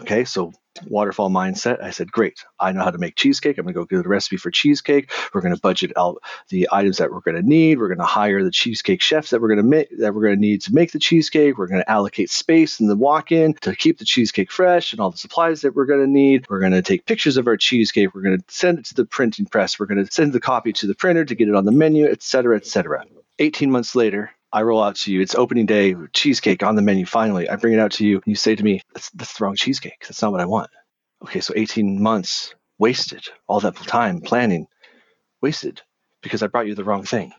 Okay, 0.00 0.24
so 0.24 0.52
waterfall 0.86 1.30
mindset. 1.30 1.82
I 1.82 1.90
said, 1.90 2.12
great. 2.12 2.44
I 2.58 2.72
know 2.72 2.82
how 2.82 2.90
to 2.90 2.98
make 2.98 3.16
cheesecake. 3.16 3.58
I'm 3.58 3.64
going 3.64 3.74
to 3.74 3.80
go 3.80 3.84
get 3.84 4.04
a 4.04 4.08
recipe 4.08 4.36
for 4.36 4.50
cheesecake. 4.50 5.10
We're 5.32 5.40
going 5.40 5.54
to 5.54 5.60
budget 5.60 5.92
out 5.96 6.22
the 6.48 6.68
items 6.72 6.98
that 6.98 7.12
we're 7.12 7.20
going 7.20 7.36
to 7.36 7.48
need. 7.48 7.78
We're 7.78 7.88
going 7.88 7.98
to 7.98 8.04
hire 8.04 8.42
the 8.42 8.50
cheesecake 8.50 9.00
chefs 9.00 9.30
that 9.30 9.40
we're 9.40 9.48
going 9.48 9.58
to 9.58 9.62
make 9.62 9.88
that 9.98 10.14
we're 10.14 10.22
going 10.22 10.36
to 10.36 10.40
need 10.40 10.62
to 10.62 10.74
make 10.74 10.92
the 10.92 10.98
cheesecake. 10.98 11.58
We're 11.58 11.66
going 11.66 11.82
to 11.82 11.90
allocate 11.90 12.30
space 12.30 12.80
in 12.80 12.86
the 12.86 12.96
walk-in 12.96 13.54
to 13.54 13.74
keep 13.74 13.98
the 13.98 14.04
cheesecake 14.04 14.50
fresh 14.50 14.92
and 14.92 15.00
all 15.00 15.10
the 15.10 15.18
supplies 15.18 15.62
that 15.62 15.74
we're 15.74 15.86
going 15.86 16.04
to 16.04 16.10
need. 16.10 16.46
We're 16.48 16.60
going 16.60 16.72
to 16.72 16.82
take 16.82 17.06
pictures 17.06 17.36
of 17.36 17.46
our 17.46 17.56
cheesecake. 17.56 18.14
We're 18.14 18.22
going 18.22 18.38
to 18.38 18.44
send 18.48 18.78
it 18.78 18.86
to 18.86 18.94
the 18.94 19.04
printing 19.04 19.46
press. 19.46 19.78
We're 19.78 19.86
going 19.86 20.04
to 20.04 20.12
send 20.12 20.32
the 20.32 20.40
copy 20.40 20.72
to 20.74 20.86
the 20.86 20.94
printer 20.94 21.24
to 21.24 21.34
get 21.34 21.48
it 21.48 21.54
on 21.54 21.64
the 21.64 21.72
menu, 21.72 22.06
etc., 22.06 22.56
etc. 22.56 23.04
18 23.38 23.70
months 23.70 23.94
later, 23.94 24.32
I 24.52 24.62
roll 24.62 24.82
out 24.82 24.96
to 24.96 25.12
you. 25.12 25.20
It's 25.20 25.34
opening 25.34 25.66
day, 25.66 25.94
cheesecake 26.12 26.62
on 26.62 26.74
the 26.74 26.82
menu. 26.82 27.04
Finally, 27.04 27.48
I 27.48 27.56
bring 27.56 27.74
it 27.74 27.80
out 27.80 27.92
to 27.92 28.06
you. 28.06 28.16
And 28.16 28.26
you 28.26 28.34
say 28.34 28.54
to 28.54 28.62
me, 28.62 28.82
that's, 28.94 29.10
that's 29.10 29.36
the 29.36 29.44
wrong 29.44 29.56
cheesecake. 29.56 30.00
That's 30.02 30.22
not 30.22 30.32
what 30.32 30.40
I 30.40 30.46
want. 30.46 30.70
Okay, 31.22 31.40
so 31.40 31.52
18 31.54 32.02
months 32.02 32.54
wasted. 32.78 33.26
All 33.46 33.60
that 33.60 33.76
time 33.76 34.20
planning 34.20 34.66
wasted 35.42 35.82
because 36.22 36.42
I 36.42 36.46
brought 36.46 36.66
you 36.66 36.74
the 36.74 36.84
wrong 36.84 37.02
thing. 37.02 37.32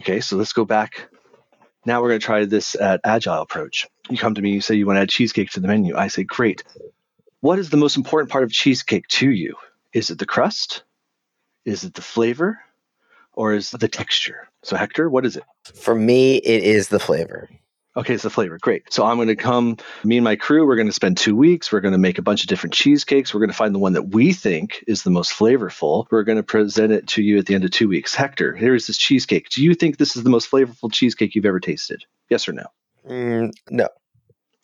Okay, 0.00 0.20
so 0.20 0.36
let's 0.36 0.52
go 0.52 0.64
back. 0.64 1.08
Now 1.84 2.00
we're 2.00 2.08
going 2.08 2.20
to 2.20 2.26
try 2.26 2.44
this 2.44 2.74
at 2.74 3.00
agile 3.04 3.42
approach. 3.42 3.86
You 4.10 4.18
come 4.18 4.34
to 4.34 4.42
me, 4.42 4.50
you 4.50 4.60
say 4.60 4.74
you 4.74 4.86
want 4.86 4.96
to 4.96 5.02
add 5.02 5.08
cheesecake 5.08 5.50
to 5.52 5.60
the 5.60 5.68
menu. 5.68 5.96
I 5.96 6.08
say, 6.08 6.24
great. 6.24 6.64
What 7.40 7.58
is 7.58 7.70
the 7.70 7.76
most 7.76 7.96
important 7.96 8.30
part 8.30 8.44
of 8.44 8.52
cheesecake 8.52 9.06
to 9.08 9.30
you? 9.30 9.54
Is 9.92 10.10
it 10.10 10.18
the 10.18 10.26
crust? 10.26 10.82
Is 11.64 11.84
it 11.84 11.94
the 11.94 12.02
flavor? 12.02 12.58
Or 13.36 13.52
is 13.52 13.70
the 13.70 13.88
texture? 13.88 14.48
So, 14.62 14.76
Hector, 14.76 15.08
what 15.08 15.24
is 15.26 15.36
it? 15.36 15.44
For 15.74 15.94
me, 15.94 16.36
it 16.36 16.64
is 16.64 16.88
the 16.88 16.98
flavor. 16.98 17.48
Okay, 17.96 18.12
it's 18.12 18.22
the 18.22 18.30
flavor. 18.30 18.58
Great. 18.60 18.92
So 18.92 19.06
I'm 19.06 19.16
going 19.16 19.28
to 19.28 19.36
come, 19.36 19.78
me 20.04 20.18
and 20.18 20.24
my 20.24 20.36
crew, 20.36 20.66
we're 20.66 20.76
going 20.76 20.88
to 20.88 20.92
spend 20.92 21.16
two 21.16 21.34
weeks. 21.34 21.72
We're 21.72 21.80
going 21.80 21.92
to 21.92 21.98
make 21.98 22.18
a 22.18 22.22
bunch 22.22 22.42
of 22.42 22.48
different 22.48 22.74
cheesecakes. 22.74 23.32
We're 23.32 23.40
going 23.40 23.50
to 23.50 23.56
find 23.56 23.74
the 23.74 23.78
one 23.78 23.94
that 23.94 24.08
we 24.08 24.34
think 24.34 24.84
is 24.86 25.02
the 25.02 25.10
most 25.10 25.32
flavorful. 25.32 26.06
We're 26.10 26.22
going 26.22 26.36
to 26.36 26.42
present 26.42 26.92
it 26.92 27.06
to 27.08 27.22
you 27.22 27.38
at 27.38 27.46
the 27.46 27.54
end 27.54 27.64
of 27.64 27.70
two 27.70 27.88
weeks. 27.88 28.14
Hector, 28.14 28.54
here's 28.54 28.86
this 28.86 28.98
cheesecake. 28.98 29.48
Do 29.48 29.62
you 29.62 29.74
think 29.74 29.96
this 29.96 30.14
is 30.14 30.24
the 30.24 30.30
most 30.30 30.50
flavorful 30.50 30.92
cheesecake 30.92 31.34
you've 31.34 31.46
ever 31.46 31.60
tasted? 31.60 32.04
Yes 32.28 32.46
or 32.46 32.52
no? 32.52 32.66
Mm, 33.08 33.52
no. 33.70 33.88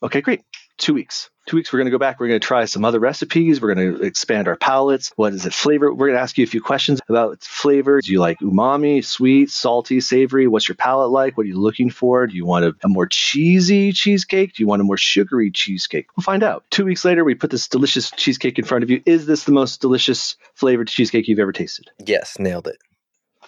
Okay, 0.02 0.20
great. 0.20 0.42
Two 0.76 0.92
weeks 0.92 1.30
two 1.46 1.56
weeks 1.56 1.72
we're 1.72 1.78
going 1.78 1.86
to 1.86 1.90
go 1.90 1.98
back 1.98 2.20
we're 2.20 2.28
going 2.28 2.40
to 2.40 2.46
try 2.46 2.64
some 2.64 2.84
other 2.84 3.00
recipes 3.00 3.60
we're 3.60 3.74
going 3.74 3.96
to 3.96 4.02
expand 4.02 4.48
our 4.48 4.56
palates. 4.56 5.12
What 5.16 5.32
is 5.32 5.46
it 5.46 5.52
flavor? 5.52 5.92
We're 5.92 6.08
going 6.08 6.16
to 6.16 6.22
ask 6.22 6.38
you 6.38 6.44
a 6.44 6.48
few 6.48 6.60
questions 6.60 7.00
about 7.08 7.42
flavor. 7.42 8.00
Do 8.00 8.12
you 8.12 8.20
like 8.20 8.38
umami 8.40 9.04
sweet 9.04 9.50
salty 9.50 10.00
savory? 10.00 10.46
What's 10.46 10.68
your 10.68 10.76
palate 10.76 11.10
like? 11.10 11.36
What 11.36 11.44
are 11.44 11.48
you 11.48 11.60
looking 11.60 11.90
for? 11.90 12.26
Do 12.26 12.36
you 12.36 12.44
want 12.44 12.64
a, 12.64 12.74
a 12.84 12.88
more 12.88 13.06
cheesy 13.06 13.92
cheesecake? 13.92 14.54
Do 14.54 14.62
you 14.62 14.66
want 14.66 14.80
a 14.80 14.84
more 14.84 14.96
sugary 14.96 15.50
cheesecake? 15.50 16.06
We'll 16.16 16.24
find 16.24 16.42
out. 16.42 16.64
Two 16.70 16.84
weeks 16.84 17.04
later 17.04 17.24
we 17.24 17.34
put 17.34 17.50
this 17.50 17.68
delicious 17.68 18.10
cheesecake 18.10 18.58
in 18.58 18.64
front 18.64 18.84
of 18.84 18.90
you. 18.90 19.02
Is 19.06 19.26
this 19.26 19.44
the 19.44 19.52
most 19.52 19.80
delicious 19.80 20.36
flavored 20.54 20.88
cheesecake 20.88 21.28
you've 21.28 21.38
ever 21.38 21.52
tasted? 21.52 21.90
Yes 22.04 22.38
nailed 22.38 22.66
it. 22.66 22.78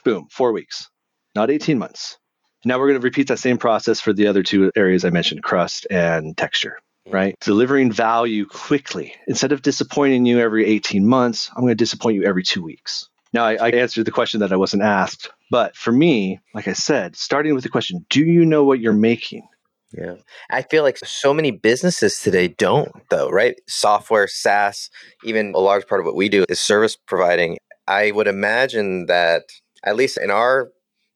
Boom 0.05 0.29
four 0.31 0.53
weeks. 0.53 0.89
Not 1.35 1.51
18 1.51 1.79
months. 1.79 2.19
Now 2.65 2.79
we're 2.79 2.89
going 2.89 3.01
to 3.01 3.05
repeat 3.05 3.29
that 3.29 3.39
same 3.39 3.59
process 3.59 4.01
for 4.01 4.13
the 4.13 4.27
other 4.27 4.43
two 4.43 4.73
areas 4.75 5.05
i 5.05 5.11
mentioned 5.11 5.43
crust 5.43 5.87
and 5.91 6.37
texture 6.37 6.79
right? 7.11 7.37
Delivering 7.41 7.93
value 7.93 8.47
quickly. 8.47 9.15
Instead 9.27 9.53
of 9.53 9.63
disappointing 9.63 10.27
you 10.27 10.39
every 10.39 10.67
18 10.67 11.07
months, 11.07 11.51
I'm 11.55 11.63
going 11.63 11.71
to 11.71 11.75
disappoint 11.75 12.17
you 12.17 12.25
every 12.25 12.43
two 12.43 12.63
weeks. 12.63 13.09
Now, 13.33 13.45
I, 13.45 13.55
I, 13.55 13.71
answered 13.71 14.05
the 14.05 14.13
question 14.13 14.41
that 14.41 14.53
I 14.53 14.57
wasn't 14.57 14.85
asked. 14.85 15.29
But 15.51 15.77
for 15.77 15.91
me, 15.91 16.41
like 16.55 16.69
I 16.69 16.73
said, 16.73 17.17
starting 17.17 17.55
with 17.55 17.65
the 17.65 17.69
question, 17.69 18.07
do 18.09 18.25
you 18.25 18.47
know 18.47 18.65
what 18.65 18.79
you're 18.79 18.93
making? 18.93 19.47
Yeah. 19.93 20.15
I 20.51 20.63
feel 20.63 20.83
like 20.83 20.99
so 20.99 21.35
many 21.35 21.51
businesses 21.51 22.21
today 22.21 22.49
don't, 22.49 22.93
though, 23.11 23.29
right? 23.29 23.61
Software, 23.69 24.27
SaaS, 24.27 24.91
even 25.25 25.53
a 25.55 25.59
large 25.59 25.87
part 25.87 26.01
of 26.01 26.07
what 26.07 26.17
we 26.17 26.29
do 26.29 26.45
is 26.49 26.59
service 26.59 26.97
providing. 26.97 27.59
I 27.87 28.11
would 28.13 28.27
imagine 28.27 29.07
that, 29.07 29.43
at 29.85 29.97
least 29.97 30.17
in 30.17 30.31
our 30.31 30.71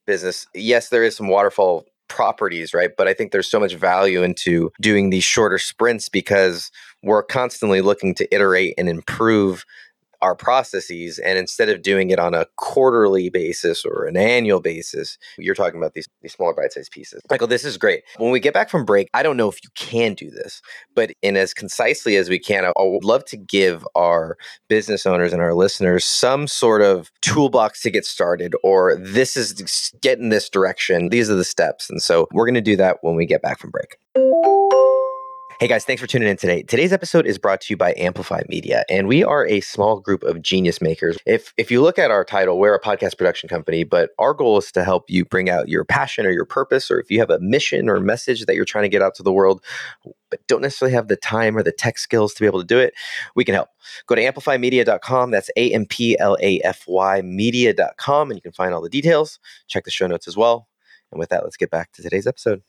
business, 0.07 0.47
yes, 0.55 0.89
there 0.89 1.05
is 1.05 1.17
some 1.17 1.29
waterfall 1.29 1.87
properties, 2.09 2.75
right? 2.75 2.91
But 2.97 3.09
I 3.09 3.15
think 3.15 3.33
there's 3.33 3.51
so 3.51 3.61
much 3.61 3.75
value 3.75 4.23
into 4.23 4.71
doing 4.81 5.11
these 5.11 5.25
shorter 5.25 5.59
sprints 5.59 6.09
because 6.09 6.71
we're 7.03 7.23
constantly 7.23 7.81
looking 7.81 8.15
to 8.17 8.35
iterate 8.35 8.75
and 8.77 8.89
improve 8.89 9.65
our 10.21 10.35
processes 10.35 11.19
and 11.19 11.39
instead 11.39 11.69
of 11.69 11.83
doing 11.83 12.11
it 12.11 12.19
on 12.19 12.35
a 12.35 12.47
quarterly 12.57 13.31
basis 13.31 13.85
or 13.85 14.07
an 14.07 14.17
annual 14.17 14.61
basis 14.61 15.19
you're 15.39 15.55
talking 15.55 15.79
about 15.79 15.95
these, 15.95 16.09
these 16.23 16.33
smaller 16.33 16.55
bite-sized 16.55 16.91
pieces. 16.93 17.23
Michael 17.31 17.47
this 17.47 17.65
is 17.65 17.77
great. 17.77 18.03
When 18.17 18.31
we 18.31 18.41
get 18.41 18.55
back 18.55 18.71
from 18.71 18.85
break 18.85 19.09
i 19.15 19.23
don't 19.23 19.37
know 19.37 19.49
if 19.49 19.63
you 19.63 19.71
can 19.75 20.15
do 20.15 20.31
this 20.31 20.61
but 20.95 21.13
in 21.23 21.37
as 21.37 21.55
concisely 21.55 22.17
as 22.17 22.29
we 22.29 22.39
can 22.39 22.65
i 22.65 22.73
would 22.79 23.05
love 23.05 23.25
to 23.27 23.37
give 23.37 23.87
our 23.95 24.37
business 24.69 25.07
owners 25.07 25.33
and 25.33 25.43
our 25.43 25.55
listeners 25.55 26.05
some 26.05 26.47
sort 26.47 26.83
of 26.83 27.11
toolbox 27.21 27.83
to 27.83 27.91
get 27.91 28.05
started 28.05 28.55
or 28.63 28.97
this 28.97 29.37
is 29.37 29.93
get 30.01 30.19
in 30.19 30.29
this 30.29 30.49
direction. 30.49 31.09
These 31.09 31.31
are 31.31 31.35
the 31.35 31.45
steps 31.45 31.91
and 31.91 32.03
so 32.03 32.29
we're 32.33 32.47
going 32.47 32.55
to 32.55 32.61
do 32.61 32.77
that 32.77 32.99
when 33.03 33.15
we 33.15 33.27
get 33.27 33.43
back 33.43 33.59
from 33.59 33.71
break 33.71 33.97
Hey 35.61 35.67
guys, 35.67 35.85
thanks 35.85 36.01
for 36.01 36.07
tuning 36.07 36.29
in 36.29 36.37
today. 36.37 36.63
Today's 36.63 36.93
episode 36.93 37.27
is 37.27 37.37
brought 37.37 37.61
to 37.63 37.73
you 37.73 37.77
by 37.77 37.93
Amplafy 37.95 38.49
Media, 38.49 38.85
and 38.89 39.09
we 39.09 39.25
are 39.25 39.45
a 39.45 39.61
small 39.61 39.99
group 39.99 40.23
of 40.23 40.41
genius 40.41 40.81
makers. 40.81 41.17
If 41.27 41.53
if 41.57 41.69
you 41.69 41.83
look 41.83 41.99
at 41.99 42.13
our 42.13 42.25
title, 42.25 42.61
we're 42.61 42.77
a 42.77 42.81
podcast 42.81 43.19
production 43.19 43.49
company, 43.49 43.83
but 43.83 44.11
our 44.21 44.35
goal 44.35 44.59
is 44.59 44.71
to 44.71 44.85
help 44.85 45.11
you 45.11 45.25
bring 45.25 45.51
out 45.51 45.69
your 45.69 45.85
passion 45.85 46.27
or 46.27 46.31
your 46.31 46.45
purpose, 46.45 46.93
or 46.93 47.01
if 47.01 47.11
you 47.11 47.19
have 47.19 47.31
a 47.31 47.41
mission 47.41 47.89
or 47.89 47.99
message 47.99 48.47
that 48.47 48.55
you're 48.55 48.65
trying 48.65 48.85
to 48.85 48.89
get 48.89 49.03
out 49.03 49.17
to 49.17 49.25
the 49.25 49.33
world, 49.33 49.61
but 50.31 50.39
don't 50.47 50.63
necessarily 50.63 50.95
have 50.95 51.09
the 51.09 51.17
time 51.17 51.57
or 51.57 51.65
the 51.65 51.73
tech 51.73 51.99
skills 51.99 52.35
to 52.35 52.41
be 52.41 52.47
able 52.47 52.61
to 52.61 52.67
do 52.67 52.79
it, 52.79 52.95
we 53.35 53.45
can 53.45 53.57
help. 53.57 53.71
Go 54.07 54.15
to 54.15 54.23
amplafymedia.com. 54.23 55.33
That's 55.33 55.51
A 55.57 55.73
M 55.73 55.87
P 55.87 56.17
L 56.21 56.37
A 56.41 56.61
F 56.61 56.85
Y 56.87 57.21
media.com, 57.23 58.31
and 58.31 58.39
you 58.39 58.43
can 58.43 58.53
find 58.53 58.73
all 58.73 58.81
the 58.81 58.89
details. 58.89 59.41
Check 59.67 59.83
the 59.83 59.91
show 59.91 60.07
notes 60.07 60.29
as 60.29 60.37
well. 60.37 60.69
And 61.11 61.19
with 61.19 61.31
that, 61.31 61.43
let's 61.43 61.57
get 61.57 61.73
back 61.73 61.91
to 61.95 62.03
today's 62.03 62.29
episode. 62.29 62.63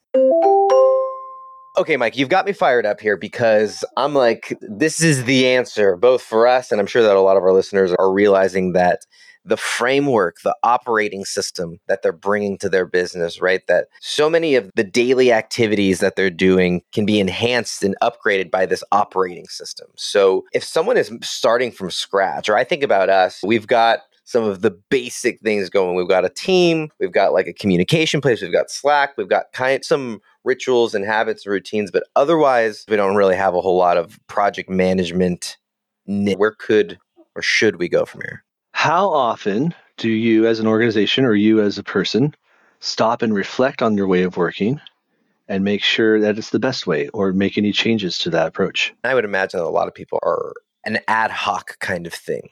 Okay, 1.79 1.95
Mike, 1.95 2.17
you've 2.17 2.27
got 2.27 2.45
me 2.45 2.51
fired 2.51 2.85
up 2.85 2.99
here 2.99 3.15
because 3.15 3.85
I'm 3.95 4.13
like, 4.13 4.53
this 4.59 5.01
is 5.01 5.23
the 5.23 5.47
answer, 5.47 5.95
both 5.95 6.21
for 6.21 6.45
us, 6.45 6.73
and 6.73 6.81
I'm 6.81 6.87
sure 6.87 7.01
that 7.01 7.15
a 7.15 7.21
lot 7.21 7.37
of 7.37 7.43
our 7.43 7.53
listeners 7.53 7.93
are 7.93 8.11
realizing 8.11 8.73
that 8.73 9.05
the 9.45 9.55
framework, 9.55 10.41
the 10.43 10.53
operating 10.61 11.23
system 11.23 11.79
that 11.87 12.01
they're 12.01 12.11
bringing 12.11 12.57
to 12.57 12.67
their 12.67 12.85
business, 12.85 13.39
right? 13.39 13.65
That 13.69 13.87
so 14.01 14.29
many 14.29 14.55
of 14.55 14.69
the 14.75 14.83
daily 14.83 15.31
activities 15.31 16.01
that 16.01 16.17
they're 16.17 16.29
doing 16.29 16.81
can 16.91 17.05
be 17.05 17.17
enhanced 17.17 17.81
and 17.81 17.95
upgraded 18.03 18.51
by 18.51 18.65
this 18.65 18.83
operating 18.91 19.47
system. 19.47 19.87
So 19.95 20.43
if 20.51 20.65
someone 20.65 20.97
is 20.97 21.09
starting 21.21 21.71
from 21.71 21.91
scratch, 21.91 22.49
or 22.49 22.57
I 22.57 22.65
think 22.65 22.83
about 22.83 23.07
us, 23.07 23.39
we've 23.41 23.67
got 23.67 23.99
some 24.25 24.43
of 24.43 24.61
the 24.61 24.69
basic 24.69 25.39
things 25.39 25.71
going. 25.71 25.95
We've 25.95 26.07
got 26.07 26.23
a 26.23 26.29
team, 26.29 26.89
we've 26.99 27.13
got 27.13 27.33
like 27.33 27.47
a 27.47 27.53
communication 27.53 28.19
place, 28.21 28.41
we've 28.41 28.51
got 28.51 28.69
Slack, 28.69 29.17
we've 29.17 29.29
got 29.29 29.45
kind 29.53 29.77
of 29.77 29.85
some 29.85 30.21
rituals 30.43 30.95
and 30.95 31.05
habits 31.05 31.45
and 31.45 31.53
routines, 31.53 31.91
but 31.91 32.03
otherwise 32.15 32.85
we 32.87 32.95
don't 32.95 33.15
really 33.15 33.35
have 33.35 33.55
a 33.55 33.61
whole 33.61 33.77
lot 33.77 33.97
of 33.97 34.19
project 34.27 34.69
management. 34.69 35.57
Where 36.05 36.55
could 36.57 36.97
or 37.35 37.41
should 37.41 37.77
we 37.77 37.89
go 37.89 38.05
from 38.05 38.21
here? 38.21 38.43
How 38.73 39.09
often 39.09 39.73
do 39.97 40.09
you 40.09 40.47
as 40.47 40.59
an 40.59 40.67
organization 40.67 41.25
or 41.25 41.33
you 41.33 41.61
as 41.61 41.77
a 41.77 41.83
person 41.83 42.33
stop 42.79 43.21
and 43.21 43.33
reflect 43.33 43.81
on 43.81 43.97
your 43.97 44.07
way 44.07 44.23
of 44.23 44.37
working 44.37 44.79
and 45.47 45.63
make 45.63 45.83
sure 45.83 46.19
that 46.19 46.37
it's 46.37 46.51
the 46.51 46.59
best 46.59 46.87
way 46.87 47.09
or 47.09 47.33
make 47.33 47.57
any 47.57 47.71
changes 47.71 48.17
to 48.19 48.29
that 48.29 48.47
approach? 48.47 48.93
I 49.03 49.13
would 49.13 49.25
imagine 49.25 49.59
that 49.59 49.65
a 49.65 49.69
lot 49.69 49.87
of 49.87 49.93
people 49.93 50.19
are 50.23 50.53
an 50.85 50.99
ad 51.07 51.29
hoc 51.29 51.77
kind 51.79 52.07
of 52.07 52.13
thing 52.13 52.49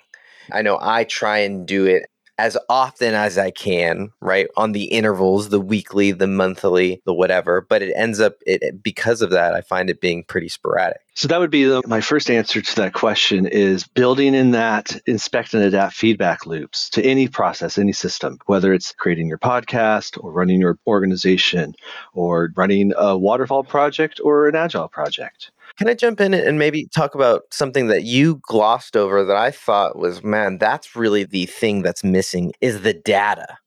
I 0.51 0.61
know 0.61 0.77
I 0.81 1.03
try 1.03 1.39
and 1.39 1.67
do 1.67 1.85
it 1.85 2.09
as 2.37 2.57
often 2.69 3.13
as 3.13 3.37
I 3.37 3.51
can, 3.51 4.11
right? 4.21 4.47
On 4.55 4.71
the 4.71 4.85
intervals, 4.85 5.49
the 5.49 5.59
weekly, 5.59 6.11
the 6.11 6.27
monthly, 6.27 7.01
the 7.05 7.13
whatever. 7.13 7.61
But 7.61 7.81
it 7.81 7.93
ends 7.95 8.19
up, 8.19 8.35
it, 8.45 8.83
because 8.83 9.21
of 9.21 9.31
that, 9.31 9.53
I 9.53 9.61
find 9.61 9.89
it 9.89 10.01
being 10.01 10.23
pretty 10.23 10.49
sporadic. 10.49 11.01
So 11.15 11.27
that 11.27 11.39
would 11.39 11.49
be 11.49 11.63
the, 11.63 11.81
my 11.87 11.99
first 11.99 12.29
answer 12.29 12.61
to 12.61 12.75
that 12.75 12.93
question 12.93 13.47
is 13.47 13.87
building 13.87 14.35
in 14.35 14.51
that 14.51 14.95
inspect 15.07 15.55
and 15.55 15.63
adapt 15.63 15.95
feedback 15.95 16.45
loops 16.45 16.91
to 16.91 17.03
any 17.03 17.27
process, 17.27 17.79
any 17.79 17.93
system, 17.93 18.37
whether 18.45 18.71
it's 18.71 18.91
creating 18.91 19.27
your 19.27 19.39
podcast 19.39 20.23
or 20.23 20.31
running 20.31 20.59
your 20.59 20.77
organization 20.85 21.73
or 22.13 22.51
running 22.55 22.93
a 22.95 23.17
waterfall 23.17 23.63
project 23.63 24.19
or 24.23 24.47
an 24.47 24.55
agile 24.55 24.87
project 24.87 25.49
Can 25.77 25.87
I 25.87 25.93
jump 25.93 26.19
in 26.19 26.33
and 26.33 26.57
maybe 26.57 26.87
talk 26.87 27.13
about 27.13 27.43
something 27.51 27.87
that 27.87 28.03
you 28.03 28.39
glossed 28.41 28.97
over 28.97 29.23
that 29.23 29.37
I 29.37 29.51
thought 29.51 29.97
was, 29.97 30.23
man, 30.23 30.57
that's 30.57 30.95
really 30.95 31.23
the 31.23 31.45
thing 31.45 31.83
that's 31.83 32.03
missing 32.03 32.51
is 32.61 32.81
the 32.81 32.93
data. 32.93 33.57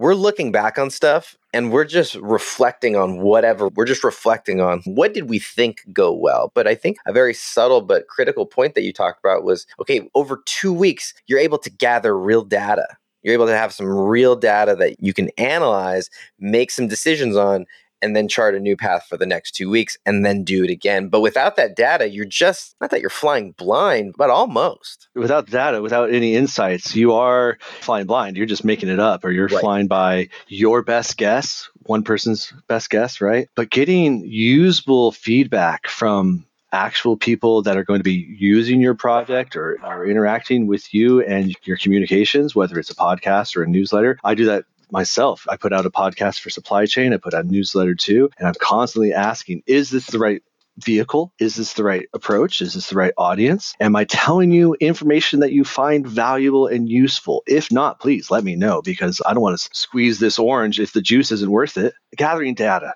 We're 0.00 0.14
looking 0.14 0.50
back 0.50 0.78
on 0.78 0.90
stuff 0.90 1.36
and 1.52 1.72
we're 1.72 1.84
just 1.84 2.14
reflecting 2.16 2.96
on 2.96 3.18
whatever 3.18 3.68
we're 3.68 3.84
just 3.84 4.04
reflecting 4.04 4.60
on 4.60 4.80
what 4.84 5.14
did 5.14 5.28
we 5.28 5.38
think 5.38 5.82
go 5.92 6.12
well 6.12 6.52
but 6.54 6.66
i 6.66 6.74
think 6.74 6.96
a 7.06 7.12
very 7.12 7.34
subtle 7.34 7.80
but 7.80 8.06
critical 8.08 8.46
point 8.46 8.74
that 8.74 8.82
you 8.82 8.92
talked 8.92 9.18
about 9.24 9.44
was 9.44 9.66
okay 9.80 10.08
over 10.14 10.42
two 10.46 10.72
weeks 10.72 11.12
you're 11.26 11.38
able 11.38 11.58
to 11.58 11.70
gather 11.70 12.16
real 12.18 12.42
data 12.42 12.86
you're 13.22 13.34
able 13.34 13.46
to 13.46 13.56
have 13.56 13.72
some 13.72 13.86
real 13.86 14.36
data 14.36 14.74
that 14.74 14.96
you 15.00 15.12
can 15.12 15.28
analyze 15.38 16.08
make 16.38 16.70
some 16.70 16.88
decisions 16.88 17.36
on 17.36 17.66
and 18.02 18.16
then 18.16 18.28
chart 18.28 18.54
a 18.54 18.60
new 18.60 18.76
path 18.76 19.06
for 19.08 19.16
the 19.16 19.26
next 19.26 19.52
two 19.52 19.70
weeks 19.70 19.96
and 20.06 20.24
then 20.24 20.44
do 20.44 20.64
it 20.64 20.70
again. 20.70 21.08
But 21.08 21.20
without 21.20 21.56
that 21.56 21.76
data, 21.76 22.08
you're 22.08 22.24
just 22.24 22.76
not 22.80 22.90
that 22.90 23.00
you're 23.00 23.10
flying 23.10 23.52
blind, 23.52 24.14
but 24.16 24.30
almost. 24.30 25.08
Without 25.14 25.46
data, 25.46 25.82
without 25.82 26.12
any 26.12 26.34
insights, 26.34 26.94
you 26.94 27.12
are 27.12 27.58
flying 27.80 28.06
blind. 28.06 28.36
You're 28.36 28.46
just 28.46 28.64
making 28.64 28.88
it 28.88 29.00
up 29.00 29.24
or 29.24 29.30
you're 29.30 29.48
right. 29.48 29.60
flying 29.60 29.86
by 29.86 30.28
your 30.48 30.82
best 30.82 31.16
guess, 31.16 31.68
one 31.86 32.02
person's 32.02 32.52
best 32.68 32.90
guess, 32.90 33.20
right? 33.20 33.48
But 33.54 33.70
getting 33.70 34.24
usable 34.24 35.12
feedback 35.12 35.88
from 35.88 36.46
actual 36.72 37.16
people 37.16 37.62
that 37.62 37.76
are 37.76 37.84
going 37.84 37.98
to 37.98 38.04
be 38.04 38.34
using 38.38 38.80
your 38.80 38.94
project 38.94 39.56
or, 39.56 39.78
are 39.82 40.06
interacting 40.06 40.66
with 40.66 40.92
you 40.94 41.20
and 41.22 41.56
your 41.64 41.76
communications, 41.76 42.54
whether 42.54 42.78
it's 42.78 42.90
a 42.90 42.94
podcast 42.94 43.56
or 43.56 43.62
a 43.62 43.66
newsletter. 43.66 44.18
I 44.22 44.34
do 44.34 44.44
that 44.46 44.64
myself. 44.92 45.46
I 45.48 45.56
put 45.56 45.72
out 45.72 45.86
a 45.86 45.90
podcast 45.90 46.40
for 46.40 46.50
supply 46.50 46.86
chain, 46.86 47.12
I 47.12 47.18
put 47.18 47.34
out 47.34 47.44
a 47.44 47.48
newsletter 47.48 47.94
too, 47.94 48.30
and 48.38 48.48
I'm 48.48 48.54
constantly 48.54 49.12
asking, 49.12 49.62
is 49.66 49.90
this 49.90 50.06
the 50.06 50.18
right 50.18 50.42
vehicle? 50.78 51.32
Is 51.38 51.56
this 51.56 51.74
the 51.74 51.84
right 51.84 52.08
approach? 52.12 52.60
Is 52.60 52.74
this 52.74 52.88
the 52.88 52.96
right 52.96 53.12
audience? 53.16 53.74
Am 53.80 53.96
I 53.96 54.04
telling 54.04 54.50
you 54.50 54.76
information 54.80 55.40
that 55.40 55.52
you 55.52 55.64
find 55.64 56.06
valuable 56.06 56.66
and 56.66 56.88
useful? 56.88 57.42
If 57.46 57.70
not, 57.70 58.00
please 58.00 58.30
let 58.30 58.44
me 58.44 58.56
know 58.56 58.82
because 58.82 59.20
I 59.24 59.32
don't 59.32 59.42
want 59.42 59.58
to 59.58 59.68
squeeze 59.72 60.18
this 60.18 60.38
orange 60.38 60.80
if 60.80 60.92
the 60.92 61.02
juice 61.02 61.32
isn't 61.32 61.50
worth 61.50 61.76
it. 61.76 61.94
Gathering 62.16 62.54
data. 62.54 62.94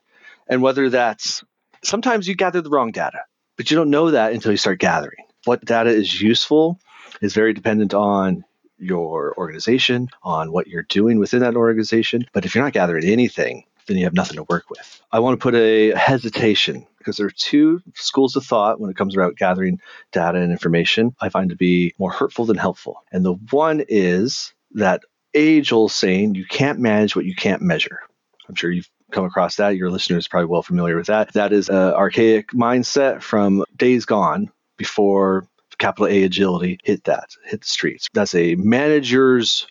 And 0.48 0.62
whether 0.62 0.90
that's 0.90 1.44
sometimes 1.82 2.28
you 2.28 2.34
gather 2.34 2.60
the 2.60 2.70
wrong 2.70 2.92
data, 2.92 3.20
but 3.56 3.70
you 3.70 3.76
don't 3.76 3.90
know 3.90 4.10
that 4.10 4.32
until 4.32 4.50
you 4.50 4.56
start 4.56 4.78
gathering. 4.78 5.24
What 5.44 5.64
data 5.64 5.90
is 5.90 6.20
useful 6.20 6.78
is 7.20 7.34
very 7.34 7.52
dependent 7.52 7.94
on 7.94 8.44
your 8.78 9.34
organization, 9.38 10.08
on 10.22 10.52
what 10.52 10.66
you're 10.66 10.82
doing 10.84 11.18
within 11.18 11.40
that 11.40 11.56
organization. 11.56 12.26
But 12.32 12.44
if 12.44 12.54
you're 12.54 12.64
not 12.64 12.72
gathering 12.72 13.04
anything, 13.04 13.64
then 13.86 13.96
you 13.96 14.04
have 14.04 14.14
nothing 14.14 14.36
to 14.36 14.44
work 14.44 14.70
with. 14.70 15.02
I 15.12 15.20
want 15.20 15.38
to 15.38 15.42
put 15.42 15.54
a 15.54 15.92
hesitation 15.92 16.86
because 16.98 17.16
there 17.16 17.26
are 17.26 17.34
two 17.36 17.82
schools 17.94 18.34
of 18.34 18.44
thought 18.44 18.80
when 18.80 18.90
it 18.90 18.96
comes 18.96 19.14
about 19.14 19.36
gathering 19.36 19.80
data 20.10 20.38
and 20.38 20.50
information 20.50 21.14
I 21.20 21.28
find 21.28 21.50
to 21.50 21.56
be 21.56 21.94
more 21.98 22.10
hurtful 22.10 22.46
than 22.46 22.56
helpful. 22.56 23.02
And 23.12 23.24
the 23.24 23.34
one 23.50 23.84
is 23.88 24.54
that 24.72 25.02
age 25.34 25.72
old 25.72 25.92
saying, 25.92 26.34
you 26.34 26.46
can't 26.46 26.78
manage 26.78 27.14
what 27.14 27.26
you 27.26 27.34
can't 27.34 27.60
measure. 27.60 28.00
I'm 28.48 28.54
sure 28.54 28.70
you've 28.70 28.88
come 29.10 29.24
across 29.24 29.56
that. 29.56 29.76
Your 29.76 29.90
listeners 29.90 30.28
probably 30.28 30.46
well 30.46 30.62
familiar 30.62 30.96
with 30.96 31.06
that. 31.06 31.32
That 31.34 31.52
is 31.52 31.68
an 31.68 31.76
archaic 31.76 32.52
mindset 32.52 33.22
from 33.22 33.64
days 33.76 34.06
gone 34.06 34.50
before 34.76 35.46
capital 35.84 36.06
A 36.06 36.24
agility 36.24 36.78
hit 36.82 37.04
that, 37.04 37.30
hit 37.44 37.60
the 37.60 37.66
streets. 37.66 38.08
That's 38.14 38.34
a 38.34 38.54
manager's 38.56 39.66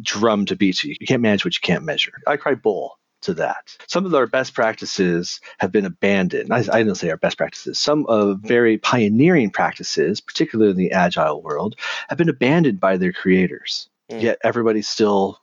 drum 0.00 0.46
to 0.46 0.56
beat 0.56 0.82
you. 0.82 0.94
You 0.98 1.06
can't 1.06 1.22
manage 1.22 1.44
what 1.44 1.54
you 1.54 1.60
can't 1.60 1.84
measure. 1.84 2.12
I 2.26 2.36
cry 2.36 2.54
bull 2.54 2.98
to 3.22 3.34
that. 3.34 3.76
Some 3.86 4.06
of 4.06 4.14
our 4.14 4.26
best 4.26 4.54
practices 4.54 5.40
have 5.58 5.72
been 5.72 5.84
abandoned. 5.84 6.52
I, 6.52 6.64
I 6.72 6.82
don't 6.82 6.94
say 6.94 7.10
our 7.10 7.16
best 7.16 7.36
practices. 7.36 7.78
Some 7.78 8.06
of 8.06 8.38
very 8.40 8.78
pioneering 8.78 9.50
practices, 9.50 10.20
particularly 10.20 10.70
in 10.70 10.76
the 10.76 10.92
agile 10.92 11.42
world, 11.42 11.76
have 12.08 12.16
been 12.16 12.28
abandoned 12.28 12.80
by 12.80 12.96
their 12.96 13.12
creators. 13.12 13.90
Mm. 14.10 14.22
Yet 14.22 14.38
everybody 14.42 14.82
still 14.82 15.38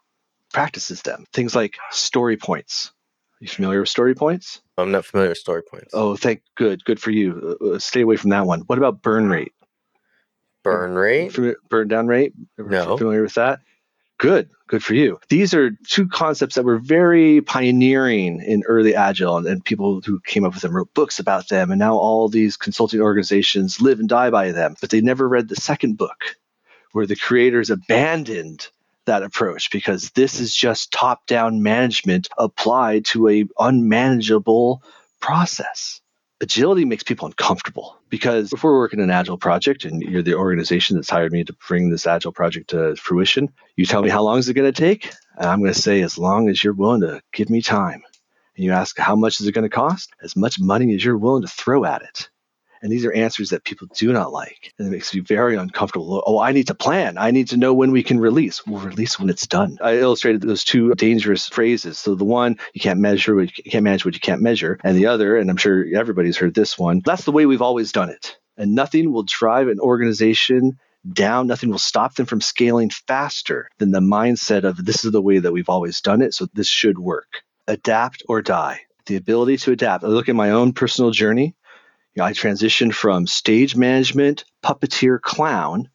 practices 0.54 1.02
them. 1.02 1.26
Things 1.34 1.56
like 1.56 1.78
story 1.92 2.38
points. 2.38 2.92
You 3.42 3.48
familiar 3.50 3.82
with 3.82 3.90
story 3.90 4.16
points? 4.16 4.62
I'm 4.78 4.92
not 4.92 5.06
familiar 5.06 5.30
with 5.30 5.38
story 5.38 5.62
points. 5.62 5.90
Oh, 5.94 6.16
thank 6.16 6.42
good, 6.56 6.84
good 6.86 7.00
for 7.00 7.12
you. 7.12 7.58
Uh, 7.62 7.74
uh 7.74 7.80
stay 7.80 8.02
away 8.02 8.16
from 8.16 8.30
that 8.30 8.48
one. 8.48 8.62
What 8.62 8.78
about 8.78 9.02
burn 9.02 9.30
rate? 9.30 9.52
Burn 10.66 10.96
rate? 10.96 11.38
Burn 11.70 11.88
down 11.88 12.08
rate? 12.08 12.34
No. 12.58 12.98
Familiar 12.98 13.22
with 13.22 13.36
that? 13.36 13.60
Good. 14.18 14.50
Good 14.68 14.84
for 14.84 14.96
you. 14.96 15.20
These 15.30 15.54
are 15.54 15.78
two 15.88 16.08
concepts 16.08 16.56
that 16.56 16.66
were 16.66 16.80
very 16.80 17.42
pioneering 17.42 18.42
in 18.42 18.64
early 18.66 18.96
Agile, 18.96 19.38
and, 19.38 19.46
and 19.46 19.64
people 19.64 20.02
who 20.04 20.20
came 20.22 20.44
up 20.44 20.54
with 20.54 20.64
them 20.64 20.76
wrote 20.76 20.92
books 20.96 21.20
about 21.20 21.50
them. 21.50 21.70
And 21.70 21.78
now 21.78 21.96
all 21.96 22.30
these 22.30 22.58
consulting 22.58 23.00
organizations 23.00 23.80
live 23.80 24.00
and 24.00 24.10
die 24.10 24.32
by 24.32 24.54
them. 24.54 24.76
But 24.82 24.90
they 24.90 25.02
never 25.02 25.30
read 25.30 25.50
the 25.50 25.56
second 25.56 26.00
book, 26.00 26.36
where 26.94 27.06
the 27.06 27.16
creators 27.16 27.70
abandoned 27.70 28.68
that 29.06 29.22
approach 29.22 29.70
because 29.70 30.10
this 30.12 30.40
is 30.40 30.56
just 30.56 30.92
top 30.92 31.28
down 31.28 31.62
management 31.62 32.28
applied 32.40 33.06
to 33.06 33.30
a 33.30 33.46
unmanageable 33.60 34.82
process 35.20 36.02
agility 36.42 36.86
makes 36.86 37.04
people 37.04 37.28
uncomfortable 37.28 37.98
because 38.10 38.52
if 38.52 38.64
we're 38.64 38.78
working 38.78 39.00
an 39.00 39.10
agile 39.10 39.38
project 39.38 39.86
and 39.86 40.02
you're 40.02 40.22
the 40.22 40.36
organization 40.36 40.96
that's 40.96 41.10
hired 41.10 41.32
me 41.32 41.44
to 41.44 41.54
bring 41.68 41.90
this 41.90 42.08
agile 42.08 42.32
project 42.32 42.70
to 42.72 42.96
fruition, 42.96 43.52
you 43.76 43.86
tell 43.86 44.02
me 44.02 44.10
how 44.10 44.24
long 44.24 44.38
is 44.38 44.50
it 44.50 44.54
going 44.54 44.72
to 44.72 44.82
take? 44.82 45.12
And 45.38 45.50
I'm 45.50 45.60
going 45.60 45.74
to 45.74 45.82
say 45.82 46.02
as 46.02 46.18
long 46.18 46.50
as 46.50 46.64
you're 46.64 46.74
willing 46.74 47.02
to 47.02 47.22
give 47.34 47.50
me 47.50 47.62
time. 47.62 48.04
And 48.56 48.66
you 48.66 48.72
ask 48.72 48.98
how 48.98 49.16
much 49.16 49.40
is 49.40 49.48
it 49.48 49.54
going 49.54 49.64
to 49.64 49.70
cost? 49.70 50.12
As 50.24 50.36
much 50.36 50.60
money 50.60 50.94
as 50.94 51.04
you're 51.04 51.18
willing 51.18 51.42
to 51.42 51.48
throw 51.48 51.86
at 51.86 52.02
it. 52.02 52.30
And 52.86 52.92
these 52.92 53.04
are 53.04 53.12
answers 53.14 53.50
that 53.50 53.64
people 53.64 53.88
do 53.96 54.14
not 54.14 54.32
like. 54.32 54.72
And 54.78 54.88
it 54.88 54.92
makes 54.92 55.12
me 55.12 55.20
very 55.20 55.56
uncomfortable. 55.56 56.18
Oh, 56.18 56.24
oh, 56.28 56.40
I 56.40 56.52
need 56.52 56.68
to 56.68 56.76
plan. 56.76 57.18
I 57.18 57.32
need 57.32 57.48
to 57.48 57.58
know 57.58 57.74
when 57.74 57.92
we 57.92 58.04
can 58.04 58.20
release. 58.20 58.64
We'll 58.64 58.80
release 58.80 59.20
when 59.20 59.28
it's 59.28 59.48
done. 59.48 59.80
I 59.82 59.98
illustrated 59.98 60.42
those 60.44 60.64
two 60.64 60.94
dangerous 60.94 61.48
phrases. 61.48 61.98
So 61.98 62.14
the 62.14 62.26
one, 62.26 62.60
you 62.76 62.82
can't 62.82 63.00
measure 63.00 63.34
what 63.34 63.58
you 63.58 63.64
can't 63.72 63.84
manage 63.84 64.06
what 64.06 64.14
you 64.14 64.20
can't 64.20 64.44
measure. 64.44 64.78
And 64.84 64.96
the 64.96 65.08
other, 65.08 65.36
and 65.36 65.50
I'm 65.50 65.58
sure 65.58 65.84
everybody's 65.96 66.38
heard 66.38 66.54
this 66.54 66.78
one, 66.78 67.02
that's 67.04 67.24
the 67.24 67.32
way 67.32 67.48
we've 67.48 67.64
always 67.64 67.92
done 67.92 68.10
it. 68.10 68.38
And 68.56 68.76
nothing 68.76 69.12
will 69.12 69.24
drive 69.24 69.68
an 69.68 69.80
organization 69.80 70.78
down. 71.12 71.48
Nothing 71.48 71.72
will 71.72 71.80
stop 71.80 72.14
them 72.14 72.28
from 72.28 72.40
scaling 72.40 72.92
faster 72.92 73.68
than 73.80 73.90
the 73.90 74.00
mindset 74.00 74.64
of 74.64 74.86
this 74.86 75.04
is 75.04 75.12
the 75.12 75.24
way 75.24 75.40
that 75.40 75.52
we've 75.52 75.70
always 75.70 76.02
done 76.02 76.22
it. 76.22 76.36
So 76.36 76.46
this 76.54 76.68
should 76.68 77.00
work. 77.00 77.42
Adapt 77.68 78.22
or 78.30 78.44
die. 78.44 78.82
The 79.08 79.16
ability 79.16 79.58
to 79.58 79.72
adapt. 79.72 80.04
I 80.04 80.08
look 80.08 80.30
at 80.30 80.36
my 80.36 80.52
own 80.52 80.74
personal 80.74 81.10
journey. 81.10 81.56
You 82.16 82.22
know, 82.22 82.28
I 82.28 82.32
transitioned 82.32 82.94
from 82.94 83.28
stage 83.28 83.76
management, 83.76 84.46
puppeteer, 84.64 85.20
clown, 85.22 85.90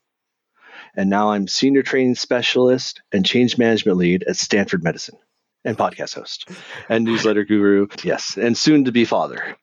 and 0.95 1.09
now 1.09 1.31
I'm 1.31 1.49
senior 1.49 1.83
training 1.83 2.17
specialist 2.17 3.01
and 3.11 3.25
change 3.25 3.57
management 3.57 3.97
lead 3.97 4.25
at 4.25 4.37
Stanford 4.37 4.85
Medicine 4.85 5.17
and 5.65 5.79
podcast 5.79 6.15
host 6.15 6.51
and 6.91 7.05
newsletter 7.05 7.45
guru. 7.45 7.87
Yes, 8.03 8.37
and 8.37 8.57
soon 8.57 8.85
to 8.85 8.93
be 8.93 9.07
father. 9.07 9.57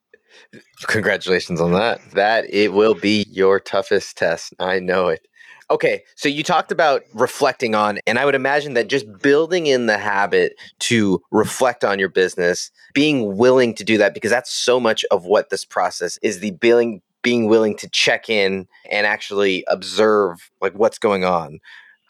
Congratulations 0.88 1.62
on 1.62 1.74
that. 1.74 2.00
That 2.14 2.46
it 2.50 2.74
will 2.74 2.96
be 2.96 3.28
your 3.30 3.60
toughest 3.60 4.18
test. 4.18 4.56
I 4.60 4.80
know 4.80 5.10
it. 5.10 5.28
Okay, 5.70 6.04
so 6.16 6.30
you 6.30 6.44
talked 6.44 6.72
about 6.72 7.04
reflecting 7.14 7.76
on, 7.76 8.00
and 8.08 8.18
I 8.18 8.24
would 8.24 8.36
imagine 8.36 8.74
that 8.76 8.88
just 8.88 9.06
building 9.22 9.68
in 9.68 9.88
the 9.88 9.98
habit 9.98 10.56
to 10.80 11.22
reflect 11.32 11.84
on 11.84 12.00
your 12.00 12.08
business, 12.08 12.72
being 12.94 13.36
willing 13.36 13.76
to 13.76 13.84
do 13.84 13.98
that, 13.98 14.14
because 14.14 14.32
that's 14.32 14.52
so 14.52 14.80
much 14.80 15.04
of 15.12 15.26
what 15.26 15.50
this 15.50 15.66
process 15.66 16.18
is 16.22 16.40
the 16.40 16.52
being 16.52 17.02
being 17.22 17.48
willing 17.48 17.76
to 17.76 17.90
check 17.90 18.30
in 18.30 18.66
and 18.90 19.06
actually 19.06 19.66
observe 19.68 20.50
like 20.62 20.74
what's 20.74 21.00
going 21.00 21.26
on. 21.26 21.60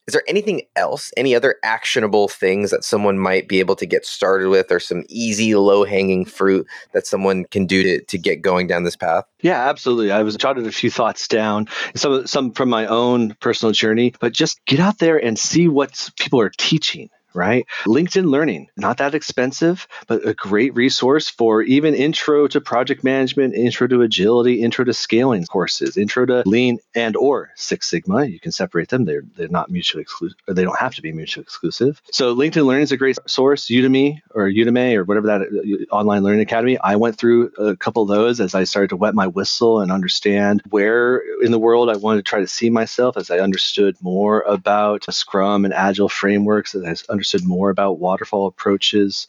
Is 0.08 0.14
there 0.14 0.24
anything 0.26 0.62
else, 0.78 1.12
any 1.18 1.36
other 1.36 1.58
actionable 1.64 2.30
things 2.30 2.72
that 2.72 2.86
someone 2.86 3.20
might 3.20 3.50
be 3.50 3.60
able 3.60 3.76
to 3.76 3.86
get 3.86 4.06
started 4.06 4.48
with, 4.48 4.72
or 4.72 4.80
some 4.80 5.04
easy, 5.10 5.54
low 5.56 5.84
hanging 5.84 6.24
fruit 6.24 6.66
that 6.94 7.06
someone 7.06 7.44
can 7.46 7.66
do 7.66 7.84
to, 7.84 8.02
to 8.06 8.18
get 8.18 8.42
going 8.42 8.68
down 8.68 8.84
this 8.84 8.96
path? 8.96 9.26
Yeah, 9.42 9.68
absolutely. 9.68 10.12
I 10.12 10.24
was 10.24 10.38
jotted 10.38 10.66
a 10.66 10.72
few 10.72 10.90
thoughts 10.90 11.28
down, 11.28 11.68
some 11.94 12.26
some 12.26 12.54
from 12.54 12.70
my 12.70 12.86
own 12.86 13.36
personal 13.42 13.74
journey, 13.74 14.14
but 14.22 14.32
just 14.32 14.64
get 14.66 14.80
out 14.80 15.00
there 15.00 15.18
and 15.18 15.38
see 15.38 15.68
what 15.68 16.10
people 16.18 16.40
are 16.40 16.52
teaching 16.58 17.10
right? 17.38 17.66
LinkedIn 17.86 18.26
Learning, 18.26 18.68
not 18.76 18.98
that 18.98 19.16
expensive, 19.16 19.88
but 20.08 20.28
a 20.28 20.34
great 20.34 20.76
resource 20.76 21.30
for 21.30 21.62
even 21.62 21.94
intro 21.94 22.48
to 22.48 22.60
project 22.60 23.04
management, 23.04 23.54
intro 23.54 23.88
to 23.88 24.02
agility, 24.02 24.62
intro 24.62 24.84
to 24.84 24.94
scaling 24.94 25.46
courses, 25.46 25.96
intro 25.96 26.26
to 26.26 26.44
lean 26.46 26.80
and 26.96 27.16
or 27.16 27.52
Six 27.56 27.90
Sigma. 27.90 28.26
You 28.26 28.40
can 28.40 28.52
separate 28.52 28.90
them. 28.90 29.06
They're 29.06 29.24
they're 29.36 29.48
not 29.48 29.70
mutually 29.70 30.02
exclusive, 30.02 30.38
or 30.48 30.56
they 30.56 30.64
don't 30.64 30.80
have 30.80 30.96
to 30.96 31.02
be 31.02 31.14
mutually 31.14 31.44
exclusive. 31.44 32.02
So 32.12 32.36
LinkedIn 32.36 32.66
Learning 32.66 32.84
is 32.84 32.92
a 32.92 32.98
great 32.98 33.18
source. 33.28 33.68
Udemy 33.68 34.22
or 34.32 34.50
Udemy 34.50 34.96
or 34.96 35.04
whatever 35.04 35.28
that 35.28 35.42
uh, 35.42 35.96
online 35.96 36.24
learning 36.24 36.42
academy. 36.42 36.78
I 36.80 36.96
went 36.96 37.18
through 37.18 37.52
a 37.58 37.76
couple 37.76 38.04
of 38.04 38.10
those 38.10 38.40
as 38.40 38.56
I 38.56 38.64
started 38.64 38.90
to 38.90 38.98
wet 38.98 39.14
my 39.14 39.28
whistle 39.28 39.82
and 39.82 39.92
understand 39.92 40.64
where 40.70 41.22
in 41.42 41.52
the 41.52 41.60
world 41.60 41.90
I 41.90 41.98
wanted 41.98 42.26
to 42.26 42.30
try 42.30 42.40
to 42.40 42.48
see 42.48 42.70
myself 42.70 43.16
as 43.16 43.30
I 43.30 43.40
understood 43.40 43.96
more 44.02 44.42
about 44.42 45.06
Scrum 45.14 45.66
and 45.66 45.74
Agile 45.74 46.10
frameworks, 46.10 46.74
as 46.74 46.84
I 46.84 47.12
understood 47.12 47.27
more 47.44 47.70
about 47.70 48.00
waterfall 48.00 48.48
approaches 48.48 49.28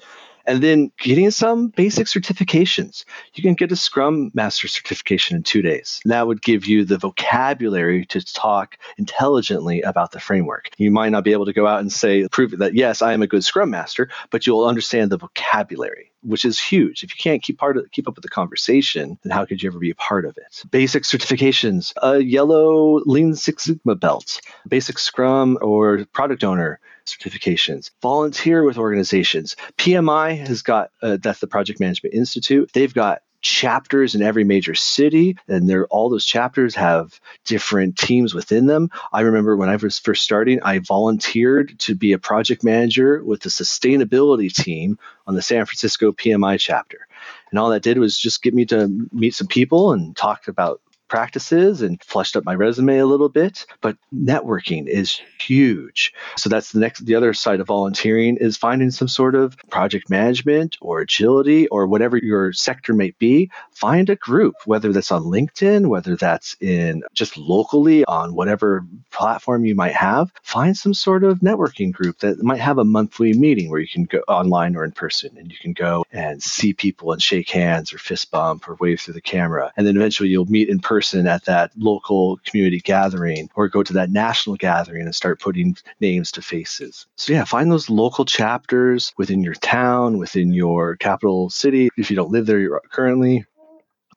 And 0.48 0.62
then 0.62 0.90
getting 0.98 1.30
some 1.30 1.68
basic 1.68 2.06
certifications. 2.06 3.04
You 3.34 3.42
can 3.42 3.52
get 3.52 3.70
a 3.70 3.76
Scrum 3.76 4.30
Master 4.32 4.66
certification 4.66 5.36
in 5.36 5.42
two 5.42 5.60
days. 5.60 6.00
That 6.06 6.26
would 6.26 6.40
give 6.40 6.64
you 6.64 6.86
the 6.86 6.96
vocabulary 6.96 8.06
to 8.06 8.24
talk 8.24 8.78
intelligently 8.96 9.82
about 9.82 10.12
the 10.12 10.20
framework. 10.20 10.70
You 10.78 10.90
might 10.90 11.10
not 11.10 11.22
be 11.22 11.32
able 11.32 11.44
to 11.44 11.52
go 11.52 11.66
out 11.66 11.80
and 11.80 11.92
say, 11.92 12.26
prove 12.28 12.52
that, 12.58 12.74
yes, 12.74 13.02
I 13.02 13.12
am 13.12 13.20
a 13.20 13.26
good 13.26 13.44
Scrum 13.44 13.68
Master, 13.68 14.08
but 14.30 14.46
you'll 14.46 14.64
understand 14.64 15.12
the 15.12 15.18
vocabulary 15.18 16.12
which 16.22 16.44
is 16.44 16.58
huge. 16.58 17.04
If 17.04 17.10
you 17.12 17.22
can't 17.22 17.44
keep 17.44 17.58
part 17.58 17.76
of 17.76 17.88
keep 17.92 18.08
up 18.08 18.16
with 18.16 18.24
the 18.24 18.28
conversation, 18.28 19.18
then 19.22 19.30
how 19.30 19.44
could 19.44 19.62
you 19.62 19.70
ever 19.70 19.78
be 19.78 19.90
a 19.90 19.94
part 19.94 20.24
of 20.24 20.36
it? 20.36 20.64
Basic 20.68 21.04
certifications, 21.04 21.92
a 22.02 22.18
yellow 22.18 23.00
Lean 23.06 23.36
Six 23.36 23.62
Sigma 23.62 23.94
belt, 23.94 24.40
basic 24.66 24.98
Scrum 24.98 25.56
or 25.62 26.04
product 26.06 26.42
owner 26.42 26.80
certifications, 27.14 27.90
volunteer 28.02 28.64
with 28.64 28.78
organizations. 28.78 29.56
PMI 29.76 30.46
has 30.46 30.62
got 30.62 30.90
uh, 31.02 31.18
that's 31.20 31.40
the 31.40 31.46
Project 31.46 31.80
Management 31.80 32.14
Institute. 32.14 32.70
They've 32.72 32.92
got 32.92 33.22
chapters 33.40 34.14
in 34.14 34.22
every 34.22 34.42
major 34.42 34.74
city 34.74 35.36
and 35.46 35.68
there 35.68 35.86
all 35.86 36.10
those 36.10 36.24
chapters 36.24 36.74
have 36.74 37.20
different 37.44 37.96
teams 37.96 38.34
within 38.34 38.66
them 38.66 38.90
i 39.12 39.20
remember 39.20 39.56
when 39.56 39.68
i 39.68 39.76
was 39.76 39.98
first 39.98 40.24
starting 40.24 40.60
i 40.62 40.80
volunteered 40.80 41.78
to 41.78 41.94
be 41.94 42.12
a 42.12 42.18
project 42.18 42.64
manager 42.64 43.22
with 43.22 43.40
the 43.42 43.48
sustainability 43.48 44.52
team 44.52 44.98
on 45.28 45.36
the 45.36 45.42
san 45.42 45.64
francisco 45.64 46.10
pmi 46.10 46.58
chapter 46.58 47.06
and 47.50 47.60
all 47.60 47.70
that 47.70 47.82
did 47.82 47.98
was 47.98 48.18
just 48.18 48.42
get 48.42 48.54
me 48.54 48.64
to 48.64 48.88
meet 49.12 49.34
some 49.34 49.46
people 49.46 49.92
and 49.92 50.16
talk 50.16 50.48
about 50.48 50.80
practices 51.08 51.82
and 51.82 52.02
fleshed 52.02 52.36
up 52.36 52.44
my 52.44 52.54
resume 52.54 52.98
a 52.98 53.06
little 53.06 53.28
bit. 53.28 53.66
But 53.80 53.96
networking 54.14 54.86
is 54.86 55.20
huge. 55.40 56.12
So 56.36 56.48
that's 56.48 56.72
the 56.72 56.80
next, 56.80 57.06
the 57.06 57.14
other 57.14 57.32
side 57.32 57.60
of 57.60 57.66
volunteering 57.66 58.36
is 58.36 58.56
finding 58.56 58.90
some 58.90 59.08
sort 59.08 59.34
of 59.34 59.56
project 59.70 60.10
management 60.10 60.76
or 60.80 61.00
agility 61.00 61.66
or 61.68 61.86
whatever 61.86 62.16
your 62.16 62.52
sector 62.52 62.92
may 62.92 63.12
be. 63.18 63.50
Find 63.72 64.10
a 64.10 64.16
group, 64.16 64.54
whether 64.66 64.92
that's 64.92 65.12
on 65.12 65.24
LinkedIn, 65.24 65.86
whether 65.86 66.16
that's 66.16 66.56
in 66.60 67.02
just 67.14 67.36
locally 67.36 68.04
on 68.04 68.34
whatever 68.34 68.84
platform 69.10 69.64
you 69.64 69.74
might 69.74 69.94
have. 69.94 70.32
Find 70.42 70.76
some 70.76 70.94
sort 70.94 71.24
of 71.24 71.40
networking 71.40 71.92
group 71.92 72.18
that 72.18 72.42
might 72.42 72.60
have 72.60 72.78
a 72.78 72.84
monthly 72.84 73.32
meeting 73.32 73.70
where 73.70 73.80
you 73.80 73.88
can 73.88 74.04
go 74.04 74.18
online 74.28 74.76
or 74.76 74.84
in 74.84 74.92
person 74.92 75.36
and 75.38 75.50
you 75.50 75.58
can 75.58 75.72
go 75.72 76.04
and 76.12 76.42
see 76.42 76.72
people 76.72 77.12
and 77.12 77.22
shake 77.22 77.50
hands 77.50 77.92
or 77.92 77.98
fist 77.98 78.30
bump 78.30 78.68
or 78.68 78.76
wave 78.80 79.00
through 79.00 79.14
the 79.14 79.20
camera. 79.20 79.72
And 79.76 79.86
then 79.86 79.96
eventually 79.96 80.28
you'll 80.28 80.46
meet 80.46 80.68
in 80.68 80.80
person 80.80 80.97
person 80.98 81.28
at 81.28 81.44
that 81.44 81.70
local 81.76 82.38
community 82.44 82.80
gathering 82.80 83.48
or 83.54 83.68
go 83.68 83.84
to 83.84 83.92
that 83.92 84.10
national 84.10 84.56
gathering 84.56 85.04
and 85.04 85.14
start 85.14 85.38
putting 85.38 85.76
names 86.00 86.32
to 86.32 86.42
faces. 86.42 87.06
So, 87.14 87.32
yeah, 87.32 87.44
find 87.44 87.70
those 87.70 87.88
local 87.88 88.24
chapters 88.24 89.12
within 89.16 89.44
your 89.44 89.54
town, 89.54 90.18
within 90.18 90.52
your 90.52 90.96
capital 90.96 91.50
city, 91.50 91.88
if 91.96 92.10
you 92.10 92.16
don't 92.16 92.32
live 92.32 92.46
there 92.46 92.80
currently. 92.90 93.44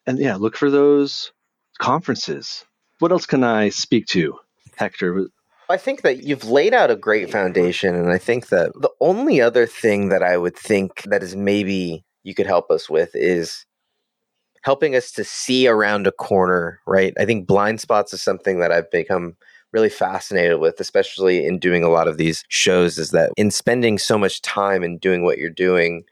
And 0.07 0.17
yeah, 0.17 0.37
look 0.37 0.57
for 0.57 0.71
those 0.71 1.31
conferences. 1.77 2.65
What 2.97 3.11
else 3.11 3.27
can 3.27 3.43
I 3.43 3.69
speak 3.69 4.07
to, 4.07 4.39
Hector? 4.75 5.27
I 5.69 5.77
think 5.77 6.01
that 6.01 6.23
you've 6.23 6.45
laid 6.45 6.73
out 6.73 6.89
a 6.89 6.95
great 6.95 7.29
foundation. 7.29 7.93
And 7.93 8.11
I 8.11 8.17
think 8.17 8.47
that 8.47 8.73
the 8.73 8.89
only 8.99 9.39
other 9.39 9.67
thing 9.67 10.09
that 10.09 10.23
I 10.23 10.35
would 10.35 10.57
think 10.57 11.03
that 11.03 11.21
is 11.21 11.35
maybe 11.35 12.03
you 12.23 12.33
could 12.33 12.47
help 12.47 12.71
us 12.71 12.89
with 12.89 13.11
is 13.13 13.67
helping 14.61 14.95
us 14.95 15.11
to 15.11 15.23
see 15.23 15.67
around 15.67 16.07
a 16.07 16.11
corner, 16.11 16.79
right? 16.85 17.13
I 17.19 17.25
think 17.25 17.47
blind 17.47 17.81
spots 17.81 18.13
is 18.13 18.21
something 18.21 18.59
that 18.59 18.71
I've 18.71 18.89
become 18.91 19.35
really 19.71 19.89
fascinated 19.89 20.59
with, 20.59 20.79
especially 20.79 21.45
in 21.45 21.57
doing 21.57 21.83
a 21.83 21.89
lot 21.89 22.07
of 22.07 22.17
these 22.17 22.43
shows, 22.49 22.97
is 22.97 23.11
that 23.11 23.31
in 23.37 23.51
spending 23.51 23.97
so 23.97 24.17
much 24.17 24.41
time 24.41 24.83
and 24.83 24.99
doing 24.99 25.23
what 25.23 25.37
you're 25.37 25.49
doing, 25.49 26.03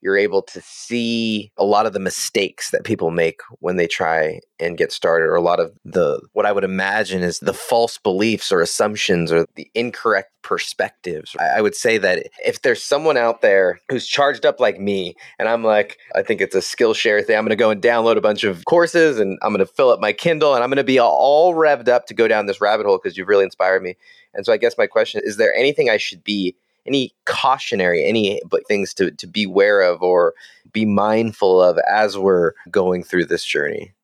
you're 0.00 0.16
able 0.16 0.42
to 0.42 0.60
see 0.62 1.50
a 1.56 1.64
lot 1.64 1.86
of 1.86 1.92
the 1.92 1.98
mistakes 1.98 2.70
that 2.70 2.84
people 2.84 3.10
make 3.10 3.40
when 3.60 3.76
they 3.76 3.86
try 3.86 4.40
and 4.60 4.78
get 4.78 4.92
started 4.92 5.26
or 5.26 5.34
a 5.34 5.40
lot 5.40 5.60
of 5.60 5.72
the 5.84 6.20
what 6.32 6.46
i 6.46 6.52
would 6.52 6.64
imagine 6.64 7.22
is 7.22 7.40
the 7.40 7.52
false 7.52 7.98
beliefs 7.98 8.52
or 8.52 8.60
assumptions 8.60 9.32
or 9.32 9.46
the 9.54 9.70
incorrect 9.74 10.30
perspectives. 10.46 11.34
I 11.40 11.60
would 11.60 11.74
say 11.74 11.98
that 11.98 12.28
if 12.44 12.62
there's 12.62 12.80
someone 12.80 13.16
out 13.16 13.40
there 13.42 13.80
who's 13.88 14.06
charged 14.06 14.46
up 14.46 14.60
like 14.60 14.78
me 14.78 15.16
and 15.40 15.48
i'm 15.48 15.64
like 15.64 15.98
i 16.14 16.22
think 16.22 16.40
it's 16.40 16.54
a 16.54 16.60
skillshare 16.60 17.24
thing 17.24 17.36
i'm 17.36 17.42
going 17.42 17.50
to 17.50 17.56
go 17.56 17.70
and 17.70 17.82
download 17.82 18.16
a 18.16 18.20
bunch 18.20 18.44
of 18.44 18.64
courses 18.64 19.18
and 19.18 19.40
i'm 19.42 19.52
going 19.52 19.66
to 19.66 19.72
fill 19.72 19.90
up 19.90 19.98
my 19.98 20.12
kindle 20.12 20.54
and 20.54 20.62
i'm 20.62 20.70
going 20.70 20.76
to 20.76 20.84
be 20.84 21.00
all 21.00 21.54
revved 21.54 21.88
up 21.88 22.06
to 22.06 22.14
go 22.14 22.28
down 22.28 22.46
this 22.46 22.60
rabbit 22.60 22.86
hole 22.86 23.00
because 23.02 23.18
you've 23.18 23.26
really 23.26 23.42
inspired 23.42 23.82
me. 23.82 23.96
And 24.34 24.46
so 24.46 24.52
i 24.52 24.56
guess 24.56 24.78
my 24.78 24.86
question 24.86 25.20
is 25.24 25.36
there 25.36 25.52
anything 25.52 25.90
i 25.90 25.96
should 25.96 26.22
be 26.22 26.54
any 26.86 27.14
cautionary, 27.24 28.04
any 28.04 28.40
things 28.68 28.94
to, 28.94 29.10
to 29.12 29.26
beware 29.26 29.82
of 29.82 30.02
or 30.02 30.34
be 30.72 30.84
mindful 30.84 31.62
of 31.62 31.78
as 31.88 32.16
we're 32.16 32.52
going 32.70 33.02
through 33.02 33.26
this 33.26 33.44
journey? 33.44 33.94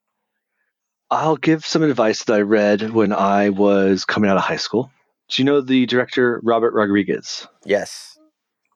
I'll 1.10 1.36
give 1.36 1.66
some 1.66 1.82
advice 1.82 2.24
that 2.24 2.34
I 2.34 2.40
read 2.40 2.90
when 2.90 3.12
I 3.12 3.50
was 3.50 4.04
coming 4.04 4.30
out 4.30 4.38
of 4.38 4.44
high 4.44 4.56
school. 4.56 4.90
Do 5.28 5.42
you 5.42 5.44
know 5.44 5.60
the 5.60 5.86
director 5.86 6.40
Robert 6.42 6.72
Rodriguez? 6.74 7.46
Yes. 7.64 8.18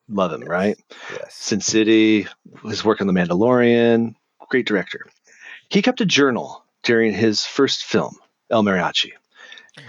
Love 0.08 0.32
him, 0.32 0.42
right? 0.42 0.76
Yes. 1.12 1.34
Sin 1.34 1.60
City, 1.60 2.26
his 2.64 2.84
work 2.84 3.00
on 3.00 3.06
The 3.06 3.12
Mandalorian, 3.12 4.14
great 4.48 4.66
director. 4.66 5.06
He 5.70 5.82
kept 5.82 6.00
a 6.00 6.06
journal 6.06 6.64
during 6.82 7.12
his 7.12 7.44
first 7.44 7.84
film, 7.84 8.16
El 8.50 8.62
Mariachi 8.62 9.12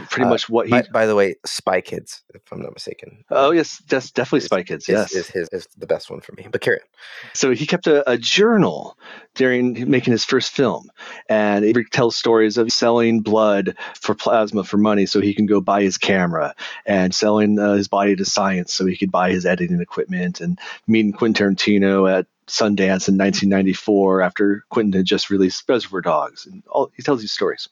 pretty 0.10 0.26
uh, 0.26 0.30
much 0.30 0.50
what 0.50 0.68
he. 0.68 0.72
By, 0.72 0.84
by, 0.92 1.06
the 1.06 1.16
way, 1.16 1.36
Spy 1.46 1.82
Kids, 1.82 2.24
if 2.34 2.42
I'm 2.52 2.62
not 2.62 2.74
mistaken. 2.74 3.24
Oh 3.30 3.52
yes, 3.52 3.82
that's 3.88 4.12
definitely 4.12 4.42
Spy 4.42 4.64
Kids. 4.64 4.88
Yes, 4.88 5.14
is, 5.14 5.30
is, 5.32 5.50
is 5.52 5.68
the 5.78 5.88
best 5.88 6.10
one 6.10 6.22
for 6.22 6.34
me. 6.34 6.48
But 6.52 6.62
carry 6.62 6.78
on. 6.78 6.88
So 7.34 7.52
he 7.52 7.66
kept 7.66 7.88
a, 7.88 8.10
a 8.10 8.18
journal 8.18 8.98
during 9.36 9.90
making 9.90 10.12
his 10.12 10.26
first 10.26 10.52
film, 10.52 10.90
and 11.30 11.64
it 11.64 11.76
tells 11.92 12.16
stories 12.16 12.58
of 12.58 12.72
selling 12.72 13.22
blood 13.22 13.76
for 14.00 14.16
plasma 14.16 14.64
for 14.64 14.78
money, 14.78 15.06
so 15.06 15.22
he 15.22 15.34
can 15.34 15.46
go 15.46 15.62
buy 15.62 15.82
his 15.82 15.98
camera, 15.98 16.56
and 16.86 17.14
selling 17.14 17.60
uh, 17.60 17.74
his 17.74 17.88
body 17.88 18.16
to 18.16 18.26
science, 18.26 18.74
so 18.74 18.86
he 18.86 18.98
could 18.98 19.12
buy 19.12 19.32
his 19.32 19.46
editing 19.46 19.82
equipment, 19.82 20.42
and 20.42 20.60
meeting 20.88 21.14
Quentin 21.14 21.56
Tarantino 21.56 22.12
at 22.12 22.28
Sundance 22.48 23.10
in 23.10 23.18
1994 23.18 24.22
after 24.22 24.64
Quentin 24.70 24.94
had 24.94 25.06
just 25.06 25.30
released 25.30 25.68
Reservoir 25.68 26.02
Dogs, 26.02 26.46
and 26.46 26.64
all, 26.68 26.92
he 26.96 27.04
tells 27.04 27.22
these 27.22 27.32
stories. 27.32 27.70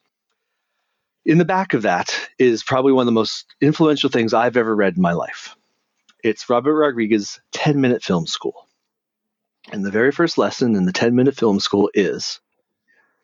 In 1.26 1.40
the 1.40 1.46
back 1.46 1.74
of 1.74 1.82
that 1.82 2.14
is 2.38 2.62
probably 2.62 2.92
one 2.92 3.02
of 3.02 3.08
the 3.08 3.12
most 3.12 3.56
influential 3.60 4.12
things 4.12 4.32
I've 4.32 4.58
ever 4.58 4.76
read 4.76 4.96
in 4.96 5.02
my 5.02 5.14
life. 5.14 5.56
It's 6.24 6.48
Robert 6.52 6.76
Rodriguez's 6.76 7.42
10 7.52 7.82
minute 7.82 8.04
film 8.04 8.28
school. 8.28 8.68
And 9.72 9.84
the 9.84 9.90
very 9.90 10.12
first 10.12 10.38
lesson 10.38 10.76
in 10.76 10.86
the 10.86 10.92
10 10.92 11.16
minute 11.16 11.36
film 11.36 11.60
school 11.60 11.90
is 11.96 12.40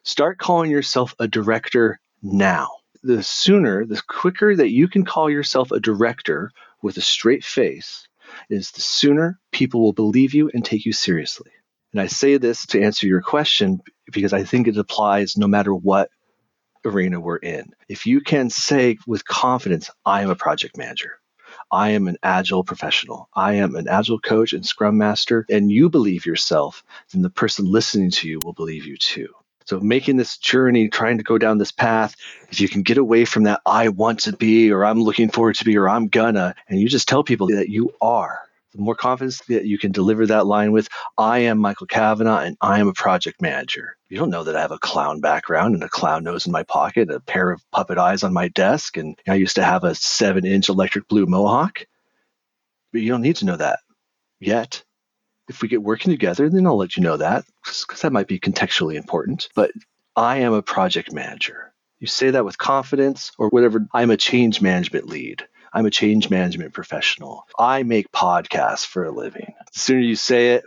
start 0.02 0.40
calling 0.40 0.72
yourself 0.72 1.14
a 1.20 1.28
director 1.28 2.00
now. 2.24 2.72
The 3.04 3.22
sooner, 3.22 3.86
the 3.86 4.02
quicker 4.08 4.56
that 4.56 4.72
you 4.72 4.88
can 4.88 5.06
call 5.06 5.30
yourself 5.30 5.72
a 5.72 5.80
director 5.80 6.52
with 6.82 6.98
a 6.98 7.02
straight 7.02 7.44
face, 7.44 8.08
is 8.50 8.72
the 8.72 8.82
sooner 8.82 9.40
people 9.52 9.82
will 9.84 9.94
believe 9.94 10.34
you 10.34 10.50
and 10.52 10.66
take 10.66 10.86
you 10.86 10.94
seriously. 10.94 11.52
And 11.92 12.02
I 12.02 12.08
say 12.08 12.38
this 12.38 12.66
to 12.68 12.82
answer 12.82 13.06
your 13.06 13.22
question 13.22 13.82
because 14.12 14.34
I 14.34 14.44
think 14.44 14.68
it 14.68 14.78
applies 14.78 15.38
no 15.38 15.48
matter 15.48 15.76
what 15.76 16.10
arena 16.86 17.20
we're 17.20 17.38
in. 17.38 17.72
If 17.90 18.06
you 18.06 18.22
can 18.22 18.50
say 18.50 18.98
with 19.08 19.26
confidence, 19.26 19.90
I 20.06 20.22
am 20.22 20.30
a 20.30 20.36
project 20.36 20.78
manager, 20.78 21.20
I 21.72 21.90
am 21.90 22.08
an 22.08 22.18
agile 22.24 22.64
professional, 22.64 23.30
I 23.34 23.54
am 23.54 23.76
an 23.76 23.88
agile 23.88 24.20
coach 24.20 24.54
and 24.54 24.66
scrum 24.66 24.98
master, 24.98 25.46
and 25.50 25.72
you 25.72 25.90
believe 25.90 26.26
yourself, 26.26 26.84
then 27.12 27.22
the 27.22 27.30
person 27.30 27.66
listening 27.66 28.12
to 28.12 28.28
you 28.28 28.40
will 28.44 28.54
believe 28.54 28.86
you 28.86 28.98
too. 28.98 29.30
So, 29.66 29.80
making 29.80 30.18
this 30.18 30.38
journey, 30.38 30.90
trying 30.90 31.18
to 31.20 31.24
go 31.24 31.38
down 31.38 31.58
this 31.58 31.72
path, 31.72 32.16
if 32.50 32.60
you 32.60 32.68
can 32.68 32.82
get 32.82 32.98
away 32.98 33.26
from 33.26 33.44
that, 33.44 33.62
I 33.66 33.90
want 33.90 34.22
to 34.22 34.36
be, 34.36 34.72
or 34.72 34.84
I'm 34.84 35.02
looking 35.02 35.30
forward 35.30 35.56
to 35.56 35.66
be, 35.66 35.78
or 35.78 35.88
I'm 35.88 36.08
gonna, 36.08 36.56
and 36.68 36.80
you 36.80 36.90
just 36.90 37.08
tell 37.08 37.24
people 37.24 37.48
that 37.48 37.70
you 37.70 37.94
are, 38.02 38.40
the 38.74 38.82
more 38.82 38.96
confidence 38.96 39.40
that 39.48 39.66
you 39.66 39.78
can 39.78 39.92
deliver 39.92 40.26
that 40.26 40.48
line 40.48 40.72
with, 40.72 40.88
I 41.18 41.40
am 41.40 41.58
Michael 41.58 41.88
Cavanaugh 41.88 42.40
and 42.40 42.56
I 42.62 42.80
am 42.80 42.88
a 42.88 42.94
project 42.94 43.42
manager. 43.42 43.98
You 44.10 44.18
don't 44.18 44.30
know 44.30 44.44
that 44.44 44.56
I 44.56 44.62
have 44.62 44.72
a 44.72 44.80
clown 44.80 45.20
background 45.20 45.74
and 45.76 45.84
a 45.84 45.90
clown 45.90 46.24
nose 46.24 46.46
in 46.46 46.52
my 46.52 46.64
pocket, 46.64 47.10
a 47.10 47.20
pair 47.20 47.52
of 47.52 47.62
puppet 47.72 47.98
eyes 47.98 48.24
on 48.24 48.34
my 48.34 48.48
desk, 48.50 48.98
and 48.98 49.18
I 49.28 49.36
used 49.36 49.56
to 49.56 49.64
have 49.64 49.84
a 49.84 49.96
seven 49.96 50.46
inch 50.46 50.70
electric 50.70 51.08
blue 51.08 51.26
mohawk. 51.26 51.86
But 52.94 53.02
you 53.02 53.10
don't 53.10 53.22
need 53.22 53.38
to 53.38 53.46
know 53.46 53.58
that 53.58 53.80
yet. 54.40 54.84
If 55.50 55.62
we 55.62 55.68
get 55.68 55.84
working 55.84 56.12
together, 56.12 56.50
then 56.50 56.66
I'll 56.66 56.78
let 56.78 56.96
you 56.96 57.04
know 57.04 57.18
that 57.18 57.44
because 57.64 58.02
that 58.02 58.14
might 58.14 58.28
be 58.28 58.40
contextually 58.40 58.96
important. 58.96 59.50
But 59.54 59.72
I 60.16 60.38
am 60.38 60.54
a 60.54 60.62
project 60.62 61.12
manager. 61.12 61.74
You 62.00 62.08
say 62.08 62.32
that 62.32 62.46
with 62.46 62.58
confidence 62.58 63.32
or 63.38 63.50
whatever. 63.50 63.86
I'm 63.94 64.12
a 64.12 64.18
change 64.18 64.62
management 64.62 65.08
lead. 65.08 65.44
I'm 65.74 65.86
a 65.86 65.92
change 65.92 66.30
management 66.30 66.74
professional. 66.74 67.46
I 67.58 67.84
make 67.84 68.12
podcasts 68.12 68.86
for 68.86 69.06
a 69.06 69.12
living. 69.12 69.54
The 69.74 69.80
sooner 69.80 70.00
you 70.02 70.16
say 70.16 70.56
it 70.56 70.64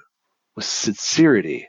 with 0.56 0.64
sincerity, 0.64 1.68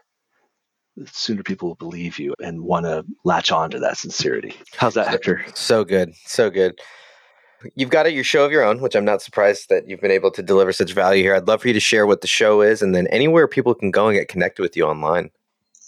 the 0.95 1.07
sooner 1.07 1.43
people 1.43 1.69
will 1.69 1.75
believe 1.75 2.17
you 2.17 2.33
and 2.41 2.61
want 2.61 2.85
to 2.85 3.05
latch 3.25 3.51
on 3.51 3.71
to 3.71 3.79
that 3.79 3.97
sincerity. 3.97 4.55
How's 4.77 4.93
that, 4.93 5.07
Hector? 5.07 5.45
So 5.53 5.83
good. 5.83 6.13
So 6.25 6.49
good. 6.49 6.79
You've 7.75 7.89
got 7.89 8.05
a, 8.05 8.11
your 8.11 8.23
show 8.23 8.45
of 8.45 8.51
your 8.51 8.63
own, 8.63 8.79
which 8.79 8.95
I'm 8.95 9.05
not 9.05 9.21
surprised 9.21 9.69
that 9.69 9.89
you've 9.89 10.01
been 10.01 10.11
able 10.11 10.31
to 10.31 10.43
deliver 10.43 10.71
such 10.71 10.93
value 10.93 11.23
here. 11.23 11.35
I'd 11.35 11.47
love 11.47 11.61
for 11.61 11.67
you 11.67 11.73
to 11.73 11.79
share 11.79 12.05
what 12.05 12.21
the 12.21 12.27
show 12.27 12.61
is 12.61 12.81
and 12.81 12.93
then 12.93 13.07
anywhere 13.07 13.47
people 13.47 13.73
can 13.73 13.91
go 13.91 14.07
and 14.07 14.17
get 14.17 14.27
connected 14.27 14.61
with 14.61 14.77
you 14.77 14.85
online. 14.85 15.31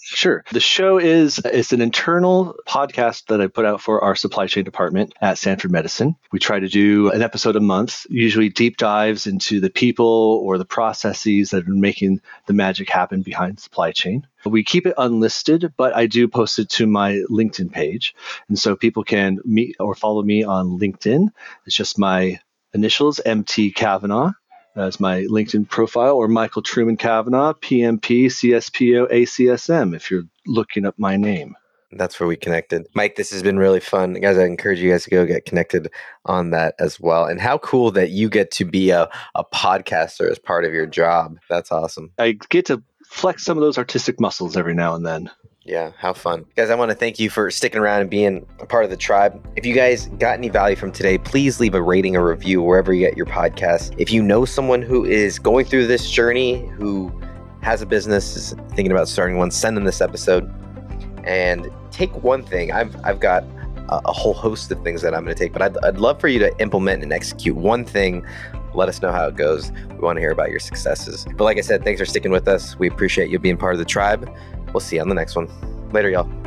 Sure. 0.10 0.46
The 0.52 0.62
show 0.62 1.00
is 1.00 1.40
it's 1.44 1.74
an 1.74 1.82
internal 1.82 2.56
podcast 2.66 3.26
that 3.26 3.42
I 3.42 3.48
put 3.48 3.66
out 3.66 3.82
for 3.82 4.02
our 4.02 4.16
supply 4.16 4.48
chain 4.48 4.64
department 4.64 5.14
at 5.20 5.38
Stanford 5.38 5.72
Medicine. 5.72 6.16
We 6.32 6.40
try 6.40 6.62
to 6.62 6.70
do 6.70 7.12
an 7.12 7.22
episode 7.22 7.58
a 7.58 7.60
month, 7.60 8.06
usually 8.10 8.48
deep 8.48 8.78
dives 8.78 9.28
into 9.28 9.60
the 9.60 9.70
people 9.70 10.42
or 10.44 10.58
the 10.58 10.66
processes 10.66 11.50
that 11.50 11.68
are 11.68 11.72
making 11.72 12.22
the 12.46 12.54
magic 12.54 12.90
happen 12.90 13.22
behind 13.22 13.60
supply 13.60 13.92
chain. 13.92 14.26
We 14.46 14.64
keep 14.64 14.86
it 14.86 14.96
unlisted, 14.98 15.74
but 15.76 15.94
I 15.94 16.08
do 16.08 16.30
post 16.30 16.58
it 16.58 16.70
to 16.70 16.88
my 16.88 17.24
LinkedIn 17.30 17.74
page. 17.74 18.16
And 18.48 18.58
so 18.58 18.78
people 18.78 19.04
can 19.04 19.40
meet 19.44 19.76
or 19.78 19.94
follow 19.94 20.24
me 20.24 20.42
on 20.42 20.80
LinkedIn. 20.80 21.28
It's 21.66 21.76
just 21.76 22.00
my 22.00 22.40
initials, 22.74 23.20
MT 23.20 23.72
Cavanaugh 23.72 24.32
as 24.78 25.00
my 25.00 25.22
LinkedIn 25.24 25.70
profile, 25.70 26.16
or 26.16 26.28
Michael 26.28 26.62
Truman 26.62 26.98
Cavanaugh, 26.98 27.54
PMP, 27.54 28.26
CSPO, 28.26 29.12
ACSM, 29.12 29.96
if 29.96 30.12
you're 30.12 30.24
looking 30.46 30.86
up 30.86 30.96
my 30.98 31.18
name. 31.18 31.56
That's 31.92 32.20
where 32.20 32.28
we 32.28 32.36
connected. 32.36 32.86
Mike, 32.94 33.16
this 33.16 33.32
has 33.32 33.42
been 33.42 33.58
really 33.58 33.80
fun. 33.80 34.14
Guys, 34.14 34.38
I 34.38 34.44
encourage 34.44 34.80
you 34.80 34.92
guys 34.92 35.06
to 35.06 35.10
go 35.10 35.26
get 35.26 35.46
connected 35.46 35.90
on 36.26 36.50
that 36.52 36.76
as 36.80 37.00
well. 37.00 37.26
And 37.26 37.40
how 37.40 37.58
cool 37.60 37.92
that 37.92 38.12
you 38.12 38.30
get 38.30 38.52
to 38.52 38.66
be 38.66 38.90
a, 38.90 39.10
a 39.36 39.46
podcaster 39.46 40.30
as 40.30 40.38
part 40.38 40.66
of 40.66 40.74
your 40.74 40.86
job. 40.86 41.40
That's 41.50 41.72
awesome. 41.72 42.12
I 42.18 42.38
get 42.50 42.66
to 42.66 42.84
flex 43.06 43.46
some 43.46 43.58
of 43.58 43.62
those 43.62 43.78
artistic 43.78 44.20
muscles 44.20 44.58
every 44.58 44.74
now 44.74 44.96
and 44.96 45.06
then. 45.06 45.32
Yeah, 45.68 45.92
how 45.98 46.14
fun. 46.14 46.46
Guys, 46.56 46.70
I 46.70 46.76
want 46.76 46.92
to 46.92 46.96
thank 46.96 47.20
you 47.20 47.30
for 47.30 47.52
sticking 47.52 47.82
around 47.82 48.00
and 48.00 48.10
being 48.10 48.46
a 48.60 48.66
part 48.66 48.86
of 48.86 48.90
the 48.90 48.96
tribe. 48.96 49.46
If 49.58 49.66
you 49.66 49.76
guys 49.76 50.08
got 50.18 50.38
any 50.38 50.48
value 50.48 50.78
from 50.78 50.94
today, 50.94 51.18
please 51.18 51.60
leave 51.60 51.76
a 51.76 51.82
rating 51.82 52.16
or 52.16 52.26
review 52.26 52.62
wherever 52.62 52.94
you 52.94 53.06
get 53.06 53.18
your 53.18 53.26
podcast. 53.26 53.94
If 53.98 54.10
you 54.10 54.24
know 54.24 54.46
someone 54.46 54.82
who 54.82 55.04
is 55.04 55.40
going 55.40 55.66
through 55.66 55.88
this 55.88 56.10
journey, 56.10 56.66
who 56.78 57.12
has 57.62 57.82
a 57.82 57.86
business, 57.86 58.38
is 58.38 58.56
thinking 58.70 58.94
about 58.94 59.10
starting 59.10 59.36
one, 59.36 59.52
send 59.52 59.76
them 59.76 59.84
this 59.84 60.00
episode 60.00 60.50
and 61.26 61.70
take 61.92 62.16
one 62.24 62.44
thing. 62.44 62.72
I've, 62.72 62.96
I've 63.04 63.20
got 63.20 63.44
a, 63.90 64.00
a 64.06 64.14
whole 64.14 64.34
host 64.34 64.72
of 64.72 64.82
things 64.84 65.02
that 65.02 65.14
I'm 65.14 65.26
going 65.26 65.36
to 65.36 65.44
take, 65.44 65.52
but 65.52 65.62
I'd, 65.62 65.78
I'd 65.84 65.98
love 65.98 66.22
for 66.22 66.30
you 66.30 66.40
to 66.40 66.58
implement 66.62 67.04
and 67.04 67.12
execute 67.12 67.58
one 67.58 67.84
thing. 67.84 68.26
Let 68.74 68.88
us 68.88 69.02
know 69.02 69.12
how 69.12 69.28
it 69.28 69.36
goes. 69.36 69.74
We 69.90 69.98
want 69.98 70.16
to 70.16 70.22
hear 70.22 70.32
about 70.32 70.50
your 70.50 70.60
successes. 70.60 71.26
But 71.36 71.44
like 71.44 71.58
I 71.58 71.62
said, 71.62 71.84
thanks 71.84 72.00
for 72.00 72.06
sticking 72.06 72.32
with 72.32 72.48
us. 72.48 72.80
We 72.80 72.88
appreciate 72.88 73.30
you 73.30 73.38
being 73.38 73.58
part 73.58 73.74
of 73.74 73.80
the 73.80 73.86
tribe. 73.86 74.34
We'll 74.78 74.82
see 74.82 74.98
you 74.98 75.02
on 75.02 75.10
the 75.10 75.16
next 75.16 75.36
one. 75.36 75.50
Later, 75.92 76.12
y'all. 76.12 76.47